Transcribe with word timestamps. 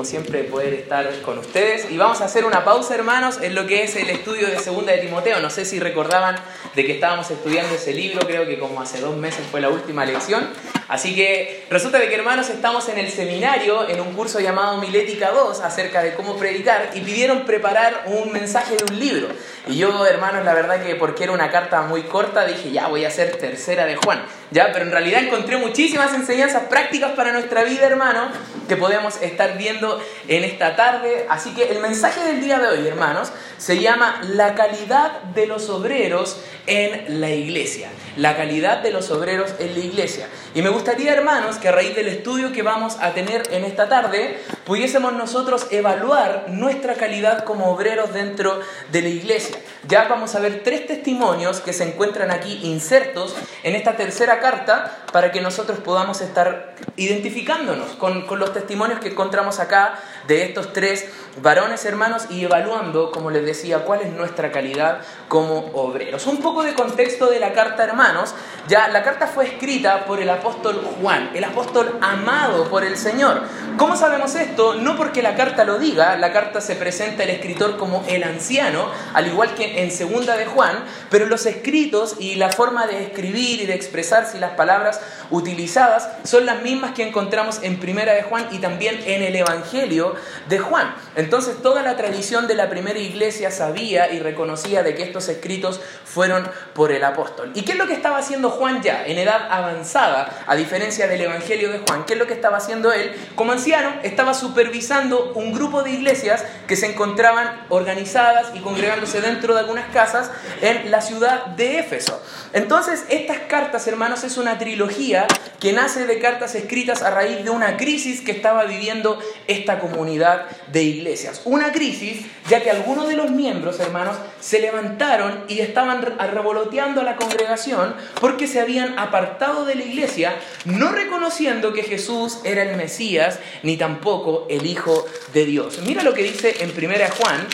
como 0.00 0.08
siempre, 0.08 0.44
poder 0.44 0.72
estar 0.72 1.20
con 1.20 1.36
ustedes. 1.36 1.90
Y 1.90 1.98
vamos 1.98 2.22
a 2.22 2.24
hacer 2.24 2.46
una 2.46 2.64
pausa, 2.64 2.94
hermanos, 2.94 3.38
en 3.42 3.54
lo 3.54 3.66
que 3.66 3.82
es 3.82 3.96
el 3.96 4.08
estudio 4.08 4.46
de 4.46 4.58
Segunda 4.58 4.92
de 4.92 4.98
Timoteo. 4.98 5.40
No 5.40 5.50
sé 5.50 5.66
si 5.66 5.78
recordaban 5.78 6.36
de 6.74 6.86
que 6.86 6.92
estábamos 6.92 7.30
estudiando 7.30 7.74
ese 7.74 7.92
libro, 7.92 8.26
creo 8.26 8.46
que 8.46 8.58
como 8.58 8.80
hace 8.80 8.98
dos 9.02 9.14
meses 9.18 9.44
fue 9.50 9.60
la 9.60 9.68
última 9.68 10.06
lección. 10.06 10.48
Así 10.90 11.14
que 11.14 11.66
resulta 11.70 12.00
de 12.00 12.08
que, 12.08 12.16
hermanos, 12.16 12.50
estamos 12.50 12.88
en 12.88 12.98
el 12.98 13.12
seminario, 13.12 13.88
en 13.88 14.00
un 14.00 14.12
curso 14.12 14.40
llamado 14.40 14.76
Milética 14.78 15.30
2, 15.30 15.60
acerca 15.60 16.02
de 16.02 16.14
cómo 16.14 16.36
predicar, 16.36 16.90
y 16.94 17.00
pidieron 17.00 17.44
preparar 17.44 18.02
un 18.06 18.32
mensaje 18.32 18.74
de 18.76 18.92
un 18.92 18.98
libro. 18.98 19.28
Y 19.68 19.76
yo, 19.76 20.04
hermanos, 20.04 20.44
la 20.44 20.52
verdad 20.52 20.82
que 20.82 20.96
porque 20.96 21.22
era 21.22 21.32
una 21.32 21.48
carta 21.52 21.82
muy 21.82 22.02
corta, 22.02 22.44
dije, 22.44 22.72
ya 22.72 22.88
voy 22.88 23.04
a 23.04 23.08
hacer 23.08 23.36
tercera 23.36 23.86
de 23.86 23.94
Juan. 23.94 24.20
Ya, 24.50 24.72
pero 24.72 24.84
en 24.84 24.90
realidad 24.90 25.22
encontré 25.22 25.58
muchísimas 25.58 26.12
enseñanzas 26.12 26.64
prácticas 26.64 27.12
para 27.12 27.30
nuestra 27.30 27.62
vida, 27.62 27.86
hermano, 27.86 28.28
que 28.66 28.76
podemos 28.76 29.22
estar 29.22 29.56
viendo 29.56 30.02
en 30.26 30.42
esta 30.42 30.74
tarde. 30.74 31.24
Así 31.28 31.54
que 31.54 31.70
el 31.70 31.78
mensaje 31.78 32.20
del 32.24 32.40
día 32.40 32.58
de 32.58 32.66
hoy, 32.66 32.88
hermanos, 32.88 33.30
se 33.58 33.78
llama 33.78 34.20
La 34.24 34.56
calidad 34.56 35.22
de 35.22 35.46
los 35.46 35.68
obreros 35.68 36.40
en 36.66 37.20
la 37.20 37.30
iglesia. 37.30 37.90
La 38.16 38.36
calidad 38.36 38.78
de 38.78 38.90
los 38.90 39.10
obreros 39.10 39.54
en 39.60 39.74
la 39.74 39.80
iglesia. 39.80 40.28
Y 40.54 40.62
me 40.62 40.70
gustaría, 40.80 41.12
hermanos, 41.12 41.58
que 41.58 41.68
a 41.68 41.72
raíz 41.72 41.94
del 41.94 42.08
estudio 42.08 42.52
que 42.52 42.62
vamos 42.62 42.96
a 43.02 43.12
tener 43.12 43.42
en 43.52 43.64
esta 43.66 43.90
tarde, 43.90 44.40
pudiésemos 44.64 45.12
nosotros 45.12 45.66
evaluar 45.70 46.46
nuestra 46.48 46.94
calidad 46.94 47.44
como 47.44 47.70
obreros 47.70 48.14
dentro 48.14 48.58
de 48.90 49.02
la 49.02 49.10
iglesia. 49.10 49.58
Ya 49.86 50.08
vamos 50.08 50.34
a 50.34 50.40
ver 50.40 50.62
tres 50.64 50.86
testimonios 50.86 51.60
que 51.60 51.74
se 51.74 51.84
encuentran 51.84 52.30
aquí 52.30 52.60
insertos 52.62 53.36
en 53.62 53.74
esta 53.74 53.96
tercera 53.96 54.40
carta 54.40 55.04
para 55.12 55.30
que 55.32 55.42
nosotros 55.42 55.80
podamos 55.80 56.22
estar 56.22 56.74
identificándonos 56.96 57.90
con, 57.96 58.26
con 58.26 58.38
los 58.38 58.54
testimonios 58.54 59.00
que 59.00 59.08
encontramos 59.08 59.60
acá 59.60 60.00
de 60.26 60.44
estos 60.44 60.72
tres 60.72 61.06
varones 61.42 61.84
hermanos 61.84 62.24
y 62.30 62.44
evaluando, 62.44 63.10
como 63.12 63.30
les 63.30 63.44
decía, 63.44 63.84
cuál 63.84 64.02
es 64.02 64.12
nuestra 64.12 64.50
calidad 64.50 65.00
como 65.28 65.70
obreros. 65.74 66.26
Un 66.26 66.38
poco 66.38 66.62
de 66.62 66.74
contexto 66.74 67.30
de 67.30 67.38
la 67.38 67.52
carta, 67.52 67.84
hermanos. 67.84 68.34
Ya 68.68 68.88
la 68.88 69.02
carta 69.02 69.26
fue 69.26 69.46
escrita 69.46 70.04
por 70.04 70.20
el 70.20 70.28
apóstol 70.28 70.80
Juan, 71.00 71.30
el 71.34 71.44
apóstol 71.44 71.98
amado 72.00 72.68
por 72.68 72.84
el 72.84 72.96
Señor. 72.96 73.42
¿Cómo 73.76 73.96
sabemos 73.96 74.34
esto? 74.34 74.74
No 74.74 74.96
porque 74.96 75.22
la 75.22 75.34
carta 75.34 75.64
lo 75.64 75.78
diga, 75.78 76.16
la 76.16 76.32
carta 76.32 76.60
se 76.60 76.76
presenta 76.76 77.24
el 77.24 77.30
escritor 77.30 77.78
como 77.78 78.04
el 78.08 78.22
anciano, 78.24 78.88
al 79.14 79.26
igual 79.26 79.54
que 79.54 79.82
en 79.82 79.90
segunda 79.90 80.36
de 80.36 80.46
Juan, 80.46 80.84
pero 81.10 81.26
los 81.26 81.46
escritos 81.46 82.16
y 82.18 82.34
la 82.34 82.50
forma 82.50 82.86
de 82.86 83.02
escribir 83.02 83.62
y 83.62 83.66
de 83.66 83.74
expresarse 83.74 84.36
y 84.36 84.40
las 84.40 84.52
palabras 84.52 85.00
utilizadas 85.30 86.08
son 86.24 86.46
las 86.46 86.62
mismas 86.62 86.92
que 86.92 87.06
encontramos 87.06 87.60
en 87.62 87.80
primera 87.80 88.14
de 88.14 88.22
Juan 88.22 88.48
y 88.50 88.58
también 88.58 89.00
en 89.06 89.22
el 89.22 89.34
Evangelio 89.36 90.09
de 90.48 90.58
Juan. 90.58 90.94
Entonces 91.16 91.62
toda 91.62 91.82
la 91.82 91.96
tradición 91.96 92.46
de 92.46 92.54
la 92.54 92.68
primera 92.68 92.98
iglesia 92.98 93.50
sabía 93.50 94.12
y 94.12 94.20
reconocía 94.20 94.82
de 94.82 94.94
que 94.94 95.02
estos 95.02 95.28
escritos 95.28 95.80
fueron 96.04 96.48
por 96.74 96.92
el 96.92 97.04
apóstol. 97.04 97.52
¿Y 97.54 97.62
qué 97.62 97.72
es 97.72 97.78
lo 97.78 97.86
que 97.86 97.92
estaba 97.92 98.18
haciendo 98.18 98.50
Juan 98.50 98.82
ya 98.82 99.04
en 99.06 99.18
edad 99.18 99.48
avanzada, 99.50 100.44
a 100.46 100.56
diferencia 100.56 101.06
del 101.06 101.20
Evangelio 101.20 101.70
de 101.70 101.78
Juan? 101.78 102.04
¿Qué 102.04 102.14
es 102.14 102.18
lo 102.18 102.26
que 102.26 102.34
estaba 102.34 102.56
haciendo 102.56 102.92
él? 102.92 103.14
Como 103.34 103.52
anciano 103.52 103.92
estaba 104.02 104.34
supervisando 104.34 105.32
un 105.34 105.52
grupo 105.52 105.82
de 105.82 105.90
iglesias 105.90 106.44
que 106.66 106.76
se 106.76 106.86
encontraban 106.86 107.66
organizadas 107.68 108.48
y 108.54 108.60
congregándose 108.60 109.20
dentro 109.20 109.54
de 109.54 109.60
algunas 109.60 109.90
casas 109.92 110.30
en 110.60 110.90
la 110.90 111.00
ciudad 111.00 111.46
de 111.46 111.78
Éfeso. 111.78 112.20
Entonces 112.52 113.04
estas 113.08 113.38
cartas, 113.48 113.86
hermanos, 113.86 114.24
es 114.24 114.36
una 114.36 114.58
trilogía 114.58 115.26
que 115.60 115.72
nace 115.72 116.06
de 116.06 116.18
cartas 116.18 116.54
escritas 116.54 117.02
a 117.02 117.10
raíz 117.10 117.44
de 117.44 117.50
una 117.50 117.76
crisis 117.76 118.20
que 118.20 118.32
estaba 118.32 118.64
viviendo 118.64 119.18
esta 119.46 119.78
comunidad 119.78 119.99
de 120.04 120.82
iglesias. 120.82 121.42
Una 121.44 121.72
crisis 121.72 122.24
ya 122.48 122.62
que 122.62 122.70
algunos 122.70 123.08
de 123.08 123.16
los 123.16 123.30
miembros, 123.30 123.78
hermanos, 123.80 124.16
se 124.40 124.60
levantaron 124.60 125.44
y 125.46 125.60
estaban 125.60 126.02
revoloteando 126.02 127.02
a 127.02 127.04
la 127.04 127.16
congregación 127.16 127.94
porque 128.20 128.46
se 128.46 128.60
habían 128.60 128.98
apartado 128.98 129.64
de 129.64 129.74
la 129.74 129.84
iglesia, 129.84 130.34
no 130.64 130.90
reconociendo 130.90 131.72
que 131.72 131.82
Jesús 131.82 132.38
era 132.44 132.62
el 132.62 132.76
Mesías 132.76 133.38
ni 133.62 133.76
tampoco 133.76 134.46
el 134.48 134.66
Hijo 134.66 135.06
de 135.34 135.44
Dios. 135.44 135.80
Mira 135.86 136.02
lo 136.02 136.14
que 136.14 136.22
dice 136.22 136.56
en 136.60 136.70
1 136.70 136.94
Juan, 137.18 137.46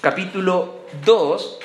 capítulo 0.00 0.80
2, 1.04 1.58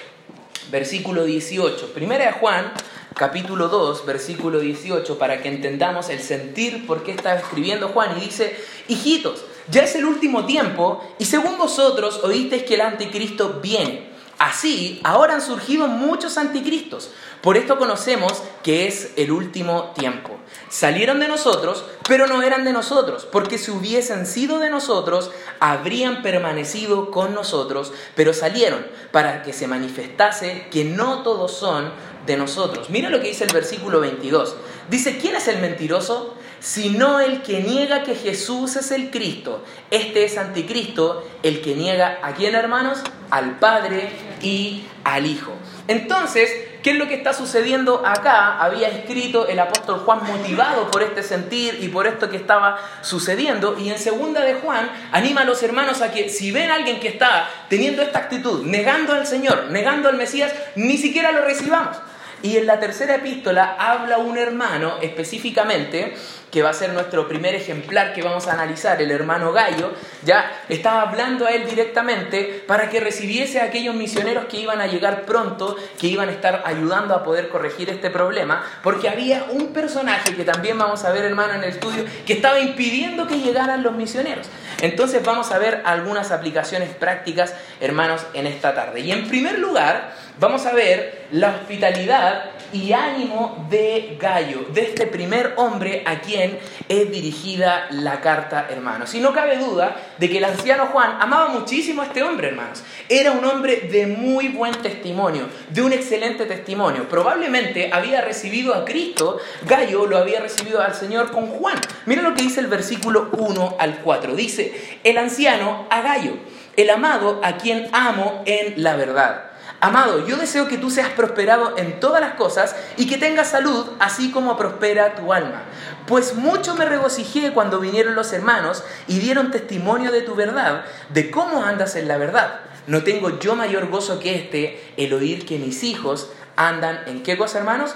versículo 0.71 1.25
18. 1.25 1.93
Primera 1.93 2.25
de 2.25 2.31
Juan, 2.31 2.73
capítulo 3.15 3.67
2, 3.67 4.05
versículo 4.05 4.59
18, 4.59 5.17
para 5.17 5.41
que 5.41 5.49
entendamos 5.49 6.09
el 6.09 6.19
sentir 6.19 6.87
por 6.87 7.03
qué 7.03 7.11
está 7.11 7.35
escribiendo 7.35 7.89
Juan. 7.89 8.17
Y 8.17 8.25
dice, 8.25 8.57
hijitos, 8.87 9.45
ya 9.69 9.83
es 9.83 9.95
el 9.95 10.05
último 10.05 10.45
tiempo 10.45 11.03
y 11.19 11.25
según 11.25 11.57
vosotros 11.57 12.21
oísteis 12.23 12.63
que 12.63 12.75
el 12.75 12.81
anticristo 12.81 13.59
viene. 13.61 14.11
Así, 14.39 14.99
ahora 15.03 15.35
han 15.35 15.41
surgido 15.41 15.87
muchos 15.87 16.37
anticristos. 16.37 17.11
Por 17.43 17.57
esto 17.57 17.77
conocemos 17.77 18.41
que 18.63 18.87
es 18.87 19.11
el 19.17 19.29
último 19.29 19.91
tiempo. 19.97 20.39
Salieron 20.69 21.19
de 21.19 21.27
nosotros, 21.27 21.83
pero 22.07 22.25
no 22.25 22.41
eran 22.41 22.63
de 22.63 22.71
nosotros, 22.71 23.27
porque 23.29 23.57
si 23.57 23.69
hubiesen 23.69 24.25
sido 24.25 24.59
de 24.59 24.69
nosotros, 24.69 25.29
habrían 25.59 26.21
permanecido 26.21 27.11
con 27.11 27.33
nosotros, 27.33 27.91
pero 28.15 28.33
salieron 28.33 28.87
para 29.11 29.43
que 29.43 29.51
se 29.51 29.67
manifestase 29.67 30.67
que 30.71 30.85
no 30.85 31.21
todos 31.23 31.51
son 31.51 31.91
de 32.25 32.37
nosotros. 32.37 32.89
Mira 32.89 33.09
lo 33.09 33.19
que 33.19 33.27
dice 33.27 33.43
el 33.43 33.51
versículo 33.51 33.99
22. 33.99 34.55
Dice, 34.89 35.17
¿quién 35.17 35.35
es 35.35 35.49
el 35.49 35.59
mentiroso? 35.59 36.35
Sino 36.61 37.19
el 37.19 37.41
que 37.41 37.59
niega 37.61 38.03
que 38.03 38.15
Jesús 38.15 38.77
es 38.77 38.91
el 38.91 39.11
Cristo. 39.11 39.65
Este 39.91 40.23
es 40.23 40.37
anticristo, 40.37 41.27
el 41.43 41.61
que 41.61 41.75
niega 41.75 42.19
a 42.23 42.35
quién, 42.35 42.55
hermanos? 42.55 42.99
Al 43.31 43.59
Padre 43.59 44.13
y 44.41 44.85
al 45.03 45.25
Hijo. 45.25 45.51
Entonces, 45.89 46.49
¿qué 46.83 46.91
es 46.91 46.97
lo 46.97 47.07
que 47.07 47.15
está 47.15 47.33
sucediendo 47.33 48.05
acá? 48.05 48.61
Había 48.61 48.89
escrito 48.89 49.47
el 49.47 49.57
apóstol 49.59 49.99
Juan 49.99 50.19
motivado 50.27 50.91
por 50.91 51.01
este 51.01 51.23
sentir 51.23 51.79
y 51.81 51.87
por 51.87 52.05
esto 52.05 52.29
que 52.29 52.37
estaba 52.37 52.77
sucediendo. 53.01 53.77
Y 53.79 53.89
en 53.89 53.97
segunda 53.97 54.41
de 54.41 54.55
Juan 54.55 54.91
anima 55.11 55.41
a 55.41 55.45
los 55.45 55.63
hermanos 55.63 56.01
a 56.01 56.11
que 56.11 56.29
si 56.29 56.51
ven 56.51 56.69
a 56.69 56.75
alguien 56.75 56.99
que 56.99 57.07
está 57.07 57.49
teniendo 57.69 58.01
esta 58.01 58.19
actitud, 58.19 58.63
negando 58.65 59.13
al 59.13 59.25
Señor, 59.25 59.71
negando 59.71 60.09
al 60.09 60.17
Mesías, 60.17 60.53
ni 60.75 60.97
siquiera 60.97 61.31
lo 61.31 61.41
recibamos. 61.41 61.97
Y 62.43 62.57
en 62.57 62.67
la 62.67 62.79
tercera 62.79 63.15
epístola 63.15 63.77
habla 63.79 64.17
un 64.17 64.37
hermano 64.37 64.97
específicamente 65.01 66.13
que 66.51 66.61
va 66.61 66.69
a 66.69 66.73
ser 66.73 66.93
nuestro 66.93 67.27
primer 67.27 67.55
ejemplar 67.55 68.13
que 68.13 68.21
vamos 68.21 68.47
a 68.47 68.53
analizar, 68.53 69.01
el 69.01 69.09
hermano 69.09 69.51
Gallo, 69.53 69.91
ya 70.23 70.51
estaba 70.69 71.01
hablando 71.01 71.47
a 71.47 71.51
él 71.51 71.65
directamente 71.65 72.63
para 72.67 72.89
que 72.89 72.99
recibiese 72.99 73.59
a 73.59 73.63
aquellos 73.63 73.95
misioneros 73.95 74.45
que 74.45 74.57
iban 74.59 74.79
a 74.79 74.85
llegar 74.85 75.23
pronto, 75.23 75.75
que 75.97 76.07
iban 76.07 76.29
a 76.29 76.31
estar 76.31 76.61
ayudando 76.65 77.15
a 77.15 77.23
poder 77.23 77.49
corregir 77.49 77.89
este 77.89 78.11
problema, 78.11 78.63
porque 78.83 79.09
había 79.09 79.45
un 79.49 79.73
personaje 79.73 80.35
que 80.35 80.43
también 80.43 80.77
vamos 80.77 81.05
a 81.05 81.11
ver, 81.11 81.23
hermano, 81.23 81.53
en 81.53 81.63
el 81.63 81.69
estudio, 81.69 82.03
que 82.25 82.33
estaba 82.33 82.59
impidiendo 82.59 83.25
que 83.25 83.39
llegaran 83.39 83.81
los 83.81 83.93
misioneros. 83.93 84.47
Entonces 84.81 85.23
vamos 85.23 85.51
a 85.51 85.57
ver 85.57 85.81
algunas 85.85 86.31
aplicaciones 86.31 86.89
prácticas, 86.93 87.55
hermanos, 87.79 88.27
en 88.33 88.45
esta 88.45 88.75
tarde. 88.75 88.99
Y 88.99 89.11
en 89.11 89.27
primer 89.27 89.57
lugar, 89.57 90.13
vamos 90.39 90.65
a 90.65 90.73
ver 90.73 91.27
la 91.31 91.49
hospitalidad 91.49 92.51
y 92.73 92.91
ánimo 92.91 93.67
de 93.69 94.17
Gallo, 94.19 94.65
de 94.73 94.81
este 94.81 95.05
primer 95.05 95.53
hombre 95.57 96.03
a 96.05 96.21
quien 96.21 96.57
es 96.89 97.11
dirigida 97.11 97.87
la 97.91 98.19
carta, 98.19 98.67
hermanos. 98.69 99.13
Y 99.13 99.19
no 99.19 99.31
cabe 99.31 99.57
duda 99.57 99.95
de 100.17 100.29
que 100.29 100.39
el 100.39 100.43
anciano 100.43 100.87
Juan 100.87 101.17
amaba 101.19 101.49
muchísimo 101.49 102.01
a 102.01 102.05
este 102.05 102.23
hombre, 102.23 102.47
hermanos. 102.49 102.83
Era 103.07 103.31
un 103.31 103.45
hombre 103.45 103.87
de 103.91 104.07
muy 104.07 104.47
buen 104.47 104.73
testimonio, 104.81 105.47
de 105.69 105.81
un 105.83 105.93
excelente 105.93 106.45
testimonio. 106.45 107.07
Probablemente 107.07 107.91
había 107.93 108.21
recibido 108.21 108.73
a 108.73 108.85
Cristo, 108.85 109.37
Gallo 109.67 110.07
lo 110.07 110.17
había 110.17 110.39
recibido 110.39 110.81
al 110.81 110.95
Señor 110.95 111.31
con 111.31 111.47
Juan. 111.47 111.79
Mira 112.07 112.23
lo 112.23 112.33
que 112.33 112.43
dice 112.43 112.59
el 112.59 112.67
versículo 112.67 113.29
1 113.33 113.75
al 113.79 113.99
4. 113.99 114.35
Dice, 114.35 114.99
el 115.03 115.17
anciano 115.19 115.85
a 115.91 116.01
Gallo, 116.01 116.37
el 116.75 116.89
amado 116.89 117.39
a 117.43 117.57
quien 117.57 117.87
amo 117.91 118.41
en 118.45 118.81
la 118.81 118.95
verdad 118.95 119.52
Amado, 119.83 120.25
yo 120.25 120.37
deseo 120.37 120.69
que 120.69 120.77
tú 120.77 120.89
seas 120.89 121.09
prosperado 121.09 121.77
en 121.77 121.99
todas 121.99 122.21
las 122.21 122.35
cosas 122.35 122.73
y 122.95 123.05
que 123.05 123.17
tengas 123.17 123.49
salud, 123.49 123.85
así 123.99 124.31
como 124.31 124.55
prospera 124.55 125.13
tu 125.15 125.33
alma. 125.33 125.63
Pues 126.07 126.35
mucho 126.35 126.73
me 126.75 126.85
regocijé 126.85 127.51
cuando 127.51 127.81
vinieron 127.81 128.15
los 128.15 128.31
hermanos 128.31 128.81
y 129.09 129.19
dieron 129.19 129.51
testimonio 129.51 130.13
de 130.13 130.21
tu 130.21 130.35
verdad, 130.35 130.85
de 131.09 131.29
cómo 131.29 131.65
andas 131.65 131.97
en 131.97 132.07
la 132.07 132.17
verdad. 132.17 132.61
No 132.87 133.03
tengo 133.03 133.39
yo 133.39 133.57
mayor 133.57 133.89
gozo 133.89 134.21
que 134.21 134.35
este, 134.35 134.81
el 134.95 135.13
oír 135.13 135.45
que 135.45 135.59
mis 135.59 135.83
hijos 135.83 136.31
andan 136.55 137.01
en 137.05 137.21
qué 137.21 137.37
cosa, 137.37 137.57
hermanos? 137.57 137.93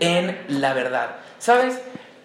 En 0.00 0.42
la 0.48 0.72
verdad. 0.72 1.16
¿Sabes? 1.38 1.78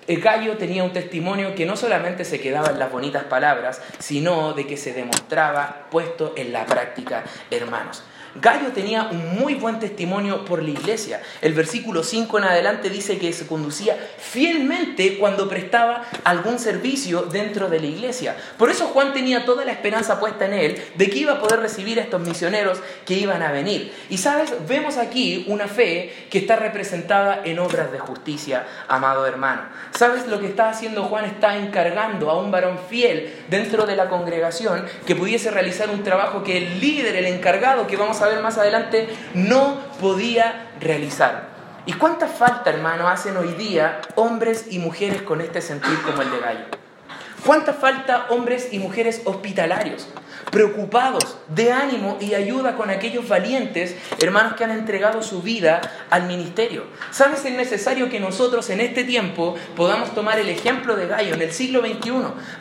Gallo 0.07 0.55
tenía 0.55 0.85
un 0.85 0.93
testimonio 0.93 1.53
que 1.53 1.65
no 1.65 1.75
solamente 1.75 2.23
se 2.23 2.39
quedaba 2.39 2.69
en 2.69 2.79
las 2.79 2.89
bonitas 2.89 3.25
palabras, 3.25 3.81
sino 3.99 4.53
de 4.53 4.65
que 4.65 4.77
se 4.77 4.93
demostraba 4.93 5.87
puesto 5.91 6.33
en 6.37 6.53
la 6.53 6.65
práctica, 6.65 7.25
hermanos. 7.49 8.03
Gallo 8.35 8.71
tenía 8.71 9.09
un 9.11 9.35
muy 9.39 9.55
buen 9.55 9.79
testimonio 9.79 10.45
por 10.45 10.63
la 10.63 10.69
iglesia. 10.69 11.21
El 11.41 11.53
versículo 11.53 12.01
5 12.03 12.37
en 12.37 12.43
adelante 12.45 12.89
dice 12.89 13.17
que 13.17 13.33
se 13.33 13.45
conducía 13.45 13.97
fielmente 14.17 15.17
cuando 15.17 15.49
prestaba 15.49 16.03
algún 16.23 16.57
servicio 16.57 17.23
dentro 17.23 17.67
de 17.67 17.81
la 17.81 17.87
iglesia. 17.87 18.37
Por 18.57 18.69
eso 18.69 18.87
Juan 18.87 19.13
tenía 19.13 19.43
toda 19.43 19.65
la 19.65 19.73
esperanza 19.73 20.19
puesta 20.19 20.45
en 20.45 20.53
él 20.53 20.83
de 20.95 21.09
que 21.09 21.19
iba 21.19 21.33
a 21.33 21.39
poder 21.41 21.59
recibir 21.59 21.99
a 21.99 22.03
estos 22.03 22.21
misioneros 22.21 22.79
que 23.05 23.15
iban 23.15 23.41
a 23.41 23.51
venir. 23.51 23.93
Y 24.09 24.17
sabes, 24.17 24.53
vemos 24.65 24.97
aquí 24.97 25.45
una 25.49 25.67
fe 25.67 26.27
que 26.29 26.37
está 26.37 26.55
representada 26.55 27.41
en 27.43 27.59
obras 27.59 27.91
de 27.91 27.99
justicia, 27.99 28.65
amado 28.87 29.25
hermano. 29.25 29.63
¿Sabes 29.91 30.27
lo 30.27 30.39
que 30.39 30.47
está 30.47 30.69
haciendo 30.69 31.03
Juan? 31.03 31.25
Está 31.25 31.57
encargando 31.57 32.29
a 32.29 32.39
un 32.39 32.49
varón 32.49 32.79
fiel 32.89 33.43
dentro 33.49 33.85
de 33.85 33.97
la 33.97 34.07
congregación 34.07 34.85
que 35.05 35.15
pudiese 35.15 35.51
realizar 35.51 35.89
un 35.89 36.03
trabajo 36.03 36.43
que 36.43 36.57
el 36.57 36.79
líder, 36.79 37.17
el 37.17 37.25
encargado, 37.25 37.87
que 37.87 37.97
vamos 37.97 38.20
a 38.20 38.20
ver 38.27 38.41
más 38.41 38.57
adelante, 38.57 39.09
no 39.33 39.79
podía 39.99 40.71
realizar. 40.79 41.49
¿Y 41.85 41.93
cuánta 41.93 42.27
falta, 42.27 42.69
hermano, 42.69 43.07
hacen 43.07 43.37
hoy 43.37 43.53
día 43.53 44.01
hombres 44.15 44.67
y 44.69 44.79
mujeres 44.79 45.21
con 45.23 45.41
este 45.41 45.61
sentir 45.61 45.99
como 46.03 46.21
el 46.21 46.31
de 46.31 46.39
Gallo? 46.39 46.65
¿Cuánta 47.45 47.73
falta 47.73 48.27
hombres 48.29 48.69
y 48.71 48.79
mujeres 48.79 49.21
hospitalarios? 49.25 50.07
preocupados, 50.51 51.37
de 51.47 51.71
ánimo 51.71 52.17
y 52.19 52.33
ayuda 52.33 52.75
con 52.75 52.89
aquellos 52.89 53.27
valientes 53.27 53.95
hermanos 54.19 54.53
que 54.55 54.63
han 54.63 54.71
entregado 54.71 55.23
su 55.23 55.41
vida 55.41 55.81
al 56.09 56.27
ministerio. 56.27 56.83
¿Sabes? 57.11 57.45
Es 57.45 57.53
necesario 57.53 58.09
que 58.09 58.19
nosotros 58.19 58.69
en 58.69 58.81
este 58.81 59.03
tiempo 59.03 59.55
podamos 59.75 60.13
tomar 60.13 60.39
el 60.39 60.49
ejemplo 60.49 60.95
de 60.95 61.07
Gallo 61.07 61.33
en 61.33 61.41
el 61.41 61.53
siglo 61.53 61.81
XXI 61.81 62.11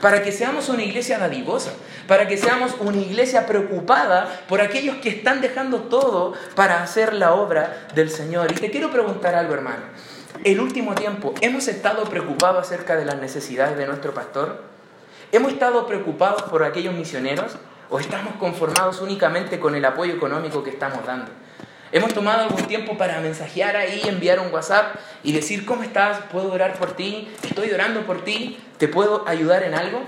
para 0.01 0.23
que 0.23 0.33
seamos 0.33 0.69
una 0.69 0.85
iglesia 0.85 1.19
dadivosa, 1.19 1.73
para 2.07 2.29
que 2.29 2.37
seamos 2.37 2.77
una 2.79 2.99
iglesia 2.99 3.47
preocupada 3.47 4.41
por 4.49 4.61
aquellos 4.61 4.97
que 4.97 5.11
están 5.11 5.41
dejando 5.41 5.81
todo 5.83 6.35
para 6.55 6.83
hacer 6.83 7.13
la 7.13 7.35
obra 7.35 7.89
del 7.95 8.11
Señor. 8.11 8.53
Y 8.53 8.55
te 8.55 8.71
quiero 8.71 8.91
preguntar 8.91 9.35
algo, 9.35 9.55
hermano. 9.55 9.83
El 10.45 10.61
último 10.61 10.95
tiempo, 10.95 11.35
¿hemos 11.41 11.69
estado 11.69 12.05
preocupados 12.05 12.67
acerca 12.67 12.97
de 12.97 13.05
las 13.05 13.17
necesidades 13.17 13.77
de 13.77 13.87
nuestro 13.87 14.15
pastor? 14.15 14.70
¿Hemos 15.33 15.53
estado 15.53 15.87
preocupados 15.87 16.43
por 16.43 16.65
aquellos 16.65 16.93
misioneros? 16.93 17.53
¿O 17.89 18.01
estamos 18.01 18.35
conformados 18.35 19.01
únicamente 19.01 19.61
con 19.61 19.77
el 19.77 19.85
apoyo 19.85 20.13
económico 20.13 20.65
que 20.65 20.71
estamos 20.71 21.07
dando? 21.07 21.31
Hemos 21.93 22.13
tomado 22.13 22.43
algún 22.43 22.65
tiempo 22.65 22.99
para 22.99 23.21
mensajear 23.21 23.77
ahí, 23.77 24.03
enviar 24.07 24.41
un 24.41 24.53
WhatsApp 24.53 24.97
y 25.23 25.31
decir, 25.31 25.65
¿cómo 25.65 25.85
estás? 25.85 26.19
¿Puedo 26.33 26.53
orar 26.53 26.75
por 26.75 26.97
ti? 26.97 27.29
¿Estoy 27.45 27.71
orando 27.71 28.05
por 28.07 28.25
ti? 28.25 28.59
¿Te 28.79 28.89
puedo 28.89 29.27
ayudar 29.29 29.63
en 29.63 29.75
algo? 29.75 30.03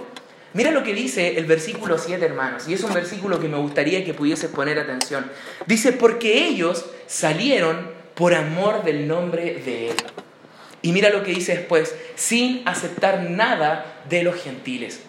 Mira 0.55 0.73
lo 0.73 0.83
que 0.83 0.93
dice 0.93 1.39
el 1.39 1.47
versículo 1.47 1.99
7, 1.99 2.25
hermanos, 2.25 2.67
y 2.67 2.75
es 2.75 2.83
un 2.83 2.93
versículo 2.93 3.39
que 3.39 3.49
me 3.49 3.59
gustaría 3.59 4.05
que 4.05 4.15
pudieses 4.15 4.51
poner 4.51 4.81
atención. 4.81 5.31
Dice, 5.67 5.93
porque 5.93 6.49
ellos 6.49 6.85
salieron 7.07 7.93
por 8.15 8.35
amor 8.35 8.83
del 8.83 9.07
nombre 9.07 9.63
de 9.65 9.91
Él. 9.91 9.97
Y 10.83 10.91
mira 10.91 11.11
lo 11.11 11.23
que 11.23 11.31
dice 11.33 11.57
después, 11.57 11.95
sin 12.17 12.63
aceptar 12.67 13.23
nada 13.31 14.03
de 14.09 14.25
los 14.25 14.35
gentiles. 14.35 15.01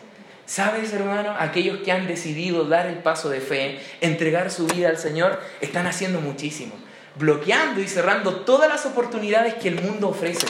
¿Sabes, 0.45 0.91
hermano? 0.91 1.33
Aquellos 1.39 1.79
que 1.79 1.91
han 1.91 2.05
decidido 2.05 2.65
dar 2.65 2.87
el 2.87 2.97
paso 2.97 3.29
de 3.29 3.39
fe, 3.39 3.79
entregar 4.01 4.51
su 4.51 4.67
vida 4.67 4.89
al 4.89 4.97
Señor, 4.97 5.39
están 5.61 5.87
haciendo 5.87 6.19
muchísimo, 6.19 6.75
bloqueando 7.15 7.79
y 7.79 7.87
cerrando 7.87 8.41
todas 8.41 8.69
las 8.69 8.85
oportunidades 8.85 9.53
que 9.55 9.69
el 9.69 9.81
mundo 9.81 10.09
ofrece. 10.09 10.47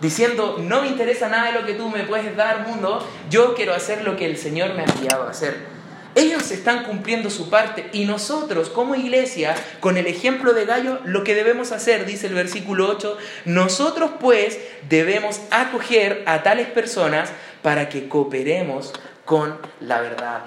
Diciendo, 0.00 0.58
no 0.60 0.82
me 0.82 0.88
interesa 0.88 1.28
nada 1.28 1.52
de 1.52 1.60
lo 1.60 1.66
que 1.66 1.74
tú 1.74 1.88
me 1.88 2.04
puedes 2.04 2.36
dar, 2.36 2.66
mundo, 2.66 3.06
yo 3.30 3.54
quiero 3.54 3.74
hacer 3.74 4.04
lo 4.04 4.16
que 4.16 4.26
el 4.26 4.36
Señor 4.36 4.74
me 4.74 4.82
ha 4.82 4.86
enviado 4.86 5.24
a 5.24 5.30
hacer. 5.30 5.72
Ellos 6.14 6.50
están 6.50 6.84
cumpliendo 6.84 7.30
su 7.30 7.48
parte 7.48 7.88
y 7.92 8.04
nosotros 8.04 8.68
como 8.68 8.94
iglesia, 8.94 9.54
con 9.80 9.96
el 9.96 10.06
ejemplo 10.06 10.52
de 10.52 10.66
Gallo, 10.66 11.00
lo 11.04 11.24
que 11.24 11.34
debemos 11.34 11.72
hacer, 11.72 12.04
dice 12.04 12.26
el 12.26 12.34
versículo 12.34 12.88
8, 12.90 13.16
nosotros 13.46 14.10
pues 14.20 14.58
debemos 14.88 15.40
acoger 15.50 16.22
a 16.26 16.42
tales 16.42 16.66
personas 16.66 17.30
para 17.62 17.88
que 17.88 18.08
cooperemos 18.08 18.92
con 19.32 19.56
la 19.80 20.02
verdad. 20.02 20.40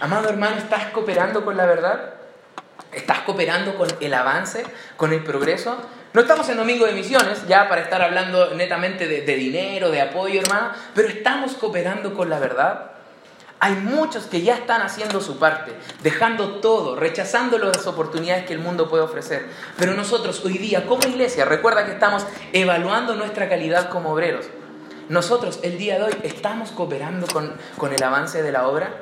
Amado 0.00 0.28
hermano, 0.28 0.56
¿estás 0.58 0.92
cooperando 0.92 1.44
con 1.44 1.56
la 1.56 1.66
verdad? 1.66 2.14
¿Estás 2.92 3.18
cooperando 3.22 3.74
con 3.74 3.88
el 3.98 4.14
avance, 4.14 4.64
con 4.96 5.12
el 5.12 5.24
progreso? 5.24 5.76
No 6.12 6.20
estamos 6.20 6.48
en 6.48 6.56
Domingo 6.56 6.86
de 6.86 6.92
Misiones, 6.92 7.48
ya 7.48 7.68
para 7.68 7.80
estar 7.80 8.00
hablando 8.00 8.54
netamente 8.54 9.08
de, 9.08 9.34
dinero, 9.34 9.90
de 9.90 10.02
apoyo, 10.02 10.40
hermano, 10.40 10.70
pero 10.94 11.08
estamos 11.08 11.54
cooperando 11.54 12.14
con 12.14 12.30
la 12.30 12.38
verdad. 12.38 12.92
Hay 13.58 13.74
muchos 13.74 14.26
que 14.26 14.42
ya 14.42 14.54
están 14.54 14.82
haciendo 14.82 15.20
su 15.20 15.40
parte, 15.40 15.72
dejando 16.04 16.60
todo, 16.60 16.94
rechazando 16.94 17.58
las 17.58 17.88
oportunidades 17.88 18.46
que 18.46 18.52
el 18.52 18.60
mundo 18.60 18.88
puede 18.88 19.02
ofrecer. 19.02 19.48
Pero 19.76 19.94
nosotros 19.94 20.44
hoy 20.44 20.58
día, 20.58 20.86
como 20.86 21.02
iglesia, 21.08 21.44
recuerda 21.44 21.86
que 21.86 21.92
estamos 21.92 22.24
evaluando 22.52 23.16
nuestra 23.16 23.48
calidad 23.48 23.88
como 23.88 24.12
obreros. 24.12 24.46
Nosotros 25.08 25.60
el 25.62 25.78
día 25.78 25.98
de 25.98 26.04
hoy 26.04 26.14
estamos 26.22 26.70
cooperando 26.70 27.26
con, 27.26 27.52
con 27.76 27.92
el 27.92 28.02
avance 28.02 28.42
de 28.42 28.52
la 28.52 28.68
obra. 28.68 29.00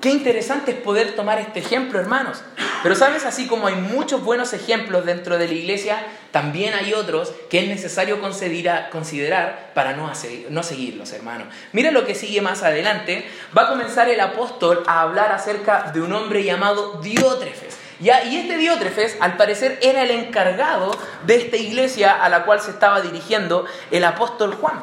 Qué 0.00 0.10
interesante 0.10 0.72
es 0.72 0.76
poder 0.78 1.14
tomar 1.14 1.38
este 1.38 1.60
ejemplo, 1.60 2.00
hermanos. 2.00 2.42
Pero 2.82 2.96
sabes, 2.96 3.24
así 3.24 3.46
como 3.46 3.68
hay 3.68 3.76
muchos 3.76 4.24
buenos 4.24 4.52
ejemplos 4.52 5.06
dentro 5.06 5.38
de 5.38 5.46
la 5.46 5.54
iglesia, 5.54 6.04
también 6.32 6.74
hay 6.74 6.92
otros 6.94 7.32
que 7.48 7.60
es 7.60 7.68
necesario 7.68 8.20
considerar 8.20 9.70
para 9.74 9.92
no, 9.92 10.08
hacer, 10.08 10.50
no 10.50 10.64
seguirlos, 10.64 11.12
hermanos. 11.12 11.46
Mira 11.72 11.92
lo 11.92 12.04
que 12.04 12.16
sigue 12.16 12.40
más 12.40 12.64
adelante. 12.64 13.24
Va 13.56 13.62
a 13.62 13.68
comenzar 13.68 14.08
el 14.08 14.18
apóstol 14.18 14.82
a 14.88 15.02
hablar 15.02 15.30
acerca 15.30 15.92
de 15.92 16.00
un 16.00 16.12
hombre 16.12 16.42
llamado 16.42 17.00
Diótrefes. 17.00 17.78
Y 18.00 18.08
este 18.10 18.56
Diótrefes, 18.56 19.16
al 19.20 19.36
parecer, 19.36 19.78
era 19.80 20.02
el 20.02 20.10
encargado 20.10 20.90
de 21.24 21.36
esta 21.36 21.56
iglesia 21.56 22.12
a 22.12 22.28
la 22.28 22.44
cual 22.44 22.60
se 22.60 22.72
estaba 22.72 23.00
dirigiendo 23.00 23.64
el 23.92 24.02
apóstol 24.04 24.56
Juan. 24.56 24.82